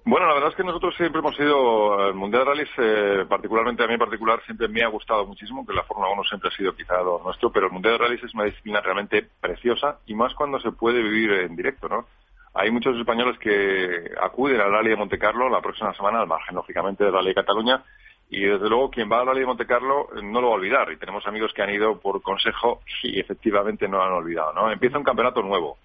[0.07, 3.83] Bueno, la verdad es que nosotros siempre hemos ido, el Mundial de Rallys, eh, particularmente
[3.83, 6.55] a mí en particular, siempre me ha gustado muchísimo, que la Fórmula 1 siempre ha
[6.55, 10.13] sido quizá lo nuestro, pero el Mundial de Rallys es una disciplina realmente preciosa y
[10.13, 12.05] más cuando se puede vivir en directo, ¿no?
[12.53, 16.55] Hay muchos españoles que acuden al Rally de Monte Carlo la próxima semana, al margen,
[16.55, 17.83] lógicamente, del Rally de Cataluña,
[18.29, 20.57] y desde luego quien va al Rally de Monte Carlo eh, no lo va a
[20.57, 24.53] olvidar, y tenemos amigos que han ido por consejo y efectivamente no lo han olvidado,
[24.53, 24.71] ¿no?
[24.71, 25.77] Empieza un campeonato nuevo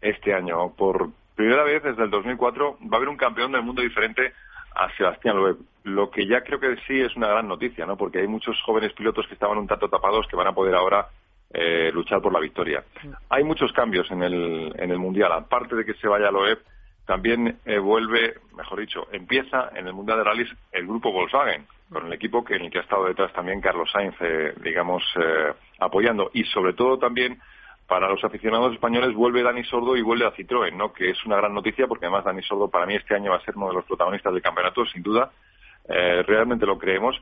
[0.00, 3.82] este año, por primera vez desde el 2004 va a haber un campeón del mundo
[3.82, 4.32] diferente
[4.74, 5.56] a Sebastián Loeb.
[5.84, 7.96] Lo que ya creo que sí es una gran noticia, ¿no?
[7.96, 11.08] Porque hay muchos jóvenes pilotos que estaban un tanto tapados que van a poder ahora
[11.50, 12.84] eh, luchar por la victoria.
[13.30, 15.32] Hay muchos cambios en el, en el Mundial.
[15.32, 16.58] Aparte de que se vaya Loeb,
[17.08, 22.04] también eh, vuelve, mejor dicho, empieza en el Mundial de Rallys el grupo Volkswagen, con
[22.04, 25.02] el equipo que, en el que ha estado detrás también Carlos Sainz, eh, digamos,
[25.80, 26.30] apoyando.
[26.34, 27.40] Y sobre todo también
[27.86, 30.92] para los aficionados españoles vuelve Dani Sordo y vuelve a Citroën, ¿no?
[30.92, 33.44] que es una gran noticia porque además Dani Sordo para mí este año va a
[33.44, 35.32] ser uno de los protagonistas del campeonato, sin duda,
[35.88, 37.16] eh, realmente lo creemos.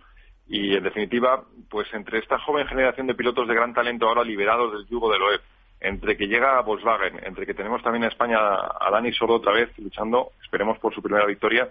[0.48, 4.72] Y en definitiva, pues entre esta joven generación de pilotos de gran talento ahora liberados
[4.72, 5.42] del yugo del OEF,
[5.80, 9.52] entre que llega a Volkswagen, entre que tenemos también en España a Dani Sordo otra
[9.52, 11.70] vez luchando, esperemos por su primera victoria,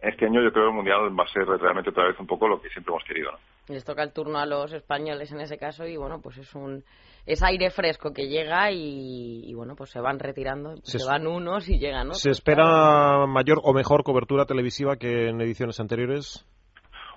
[0.00, 2.48] este año yo creo que el Mundial va a ser realmente otra vez un poco
[2.48, 3.32] lo que siempre hemos querido.
[3.32, 3.38] ¿no?
[3.68, 6.82] Les toca el turno a los españoles en ese caso y bueno, pues es un
[7.26, 11.78] es aire fresco que llega y, bueno, pues se van retirando, se, van unos y
[11.78, 12.22] llegan otros.
[12.22, 16.46] ¿Se espera mayor o mejor cobertura televisiva que en ediciones anteriores?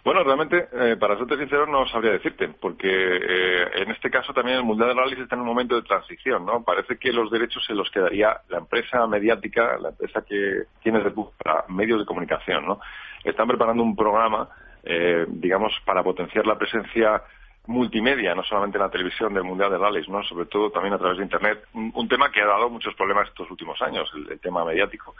[0.04, 4.58] Bueno, realmente, eh, para serte sincero, no sabría decirte, porque eh, en este caso también
[4.58, 6.62] el Mundial de Rallys está en un momento de transición, ¿no?
[6.62, 10.99] Parece que los derechos se los quedaría la empresa mediática, la empresa que tiene
[11.41, 12.82] para medios de comunicación, ¿no?
[13.24, 14.49] Están preparando un programa,
[14.84, 17.24] eh, digamos, para potenciar la presencia
[17.68, 20.22] multimedia, no solamente en la televisión del Mundial de Rallys, ¿no?
[20.24, 23.49] sobre todo también a través de Internet, un, tema que ha dado muchos problemas estos
[23.49, 25.16] últimos años, el, tema mediático.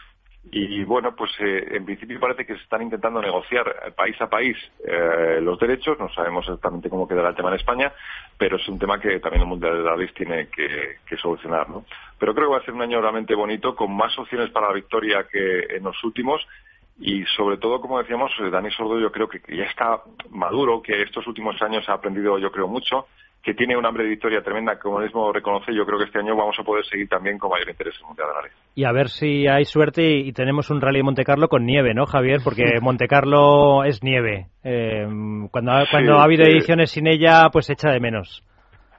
[0.52, 4.58] Y bueno, pues eh, en principio parece que se están intentando negociar país a país
[4.86, 7.92] eh, los derechos, no sabemos exactamente cómo quedará el tema en España,
[8.38, 11.70] pero es un tema que también el Mundial de Rallys tiene que, que solucionar.
[11.70, 11.86] ¿no?
[12.20, 14.74] Pero creo que va a ser un año realmente bonito, con más opciones para la
[14.74, 16.46] victoria que en los últimos
[17.00, 21.26] y sobre todo, como decíamos, Dani Sordo yo creo que ya está maduro, que estos
[21.26, 23.08] últimos años ha aprendido yo creo mucho,
[23.44, 26.36] que tiene un hambre de victoria tremenda, como mismo reconoce, yo creo que este año
[26.36, 28.50] vamos a poder seguir también con mayor interés en el Mundial de Rally.
[28.76, 31.94] Y a ver si hay suerte y, tenemos un Rally de Monte Carlo con nieve,
[31.94, 32.40] ¿no, Javier?
[32.42, 34.48] Porque Monte Carlo es nieve.
[34.64, 35.06] Eh,
[35.52, 38.44] cuando cuando ha habido ediciones sin ella, pues echa de menos.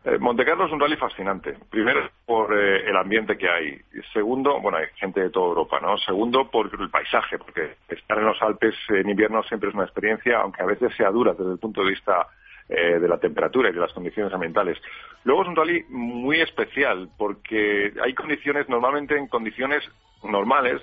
[0.05, 1.57] Eh, Montecarlo es un rally fascinante.
[1.71, 3.81] Primero, por eh, el ambiente que hay.
[4.13, 5.97] Segundo, bueno, hay gente de toda Europa, ¿no?
[5.97, 10.41] Segundo, por el paisaje, porque estar en los Alpes en invierno siempre es una experiencia,
[10.41, 12.27] aunque a veces sea dura desde el punto de vista
[12.69, 14.79] eh, de la temperatura y de las condiciones ambientales.
[15.25, 19.83] Luego es un rally muy especial, porque hay condiciones, normalmente en condiciones
[20.23, 20.83] normales,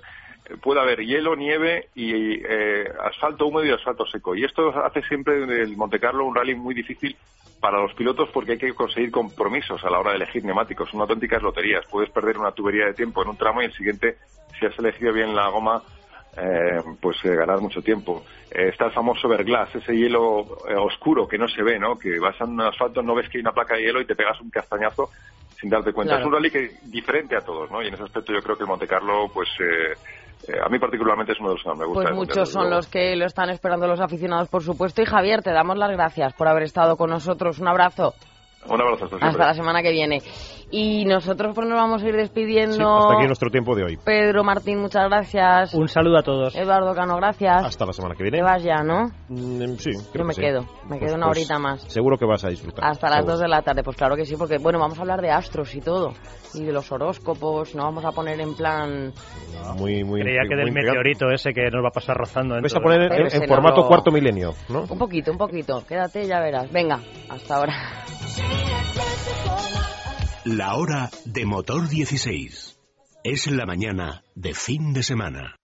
[0.62, 2.44] puede haber hielo, nieve y
[3.04, 4.36] asfalto húmedo y asfalto seco.
[4.36, 7.16] Y esto hace siempre del Montecarlo un rally muy difícil
[7.62, 10.90] para los pilotos porque hay que conseguir compromisos a la hora de elegir neumáticos.
[10.90, 11.86] Son auténticas loterías.
[11.90, 14.18] Puedes perder una tubería de tiempo en un tramo y el siguiente,
[14.60, 15.84] si has elegido bien la goma,
[16.38, 18.24] eh, pues eh, ganar mucho tiempo.
[18.50, 20.46] Eh, está el famoso verglass, ese hielo
[20.78, 21.98] oscuro que no se ve, ¿no?
[21.98, 24.16] Que vas en un asfalto, no ves que hay una placa de hielo y te
[24.16, 25.10] pegas un castañazo
[25.60, 26.20] sin darte cuenta.
[26.20, 27.82] Es un rally que diferente a todos, ¿no?
[27.84, 29.50] Y en ese aspecto yo creo que el Monte Carlo, pues
[30.48, 32.04] eh, a mí particularmente es uno de los que más me gusta.
[32.04, 35.02] Pues muchos son los que lo están esperando los aficionados, por supuesto.
[35.02, 37.60] Y Javier, te damos las gracias por haber estado con nosotros.
[37.60, 38.16] Un abrazo.
[38.68, 39.06] Un abrazo.
[39.06, 40.22] Hasta, hasta la semana que viene.
[40.72, 42.76] Y nosotros pues nos vamos a ir despidiendo.
[42.76, 43.98] Sí, hasta aquí nuestro tiempo de hoy.
[43.98, 45.74] Pedro Martín, muchas gracias.
[45.74, 46.56] Un saludo a todos.
[46.56, 47.66] Eduardo Cano, gracias.
[47.66, 48.38] Hasta la semana que viene.
[48.38, 49.12] Te vas ya, ¿no?
[49.28, 50.62] Mm, sí, creo Yo me quedo.
[50.88, 51.82] Me quedo pues, una pues, horita más.
[51.92, 52.86] Seguro que vas a disfrutar.
[52.86, 53.84] Hasta las 2 de la tarde.
[53.84, 56.14] Pues claro que sí, porque bueno, vamos a hablar de astros y todo.
[56.54, 57.76] Y de los horóscopos.
[57.76, 59.12] No vamos a poner en plan.
[59.78, 60.22] muy, muy.
[60.22, 62.56] Creía que del meteorito ese que nos va a pasar rozando.
[62.62, 64.84] Vais a poner en, formato cuarto milenio, ¿no?
[64.90, 65.84] Un poquito, un poquito.
[65.86, 66.72] Quédate y ya verás.
[66.72, 67.00] Venga,
[67.30, 67.74] hasta ahora.
[70.46, 72.78] La hora de motor 16.
[73.24, 75.60] Es la mañana de fin de semana.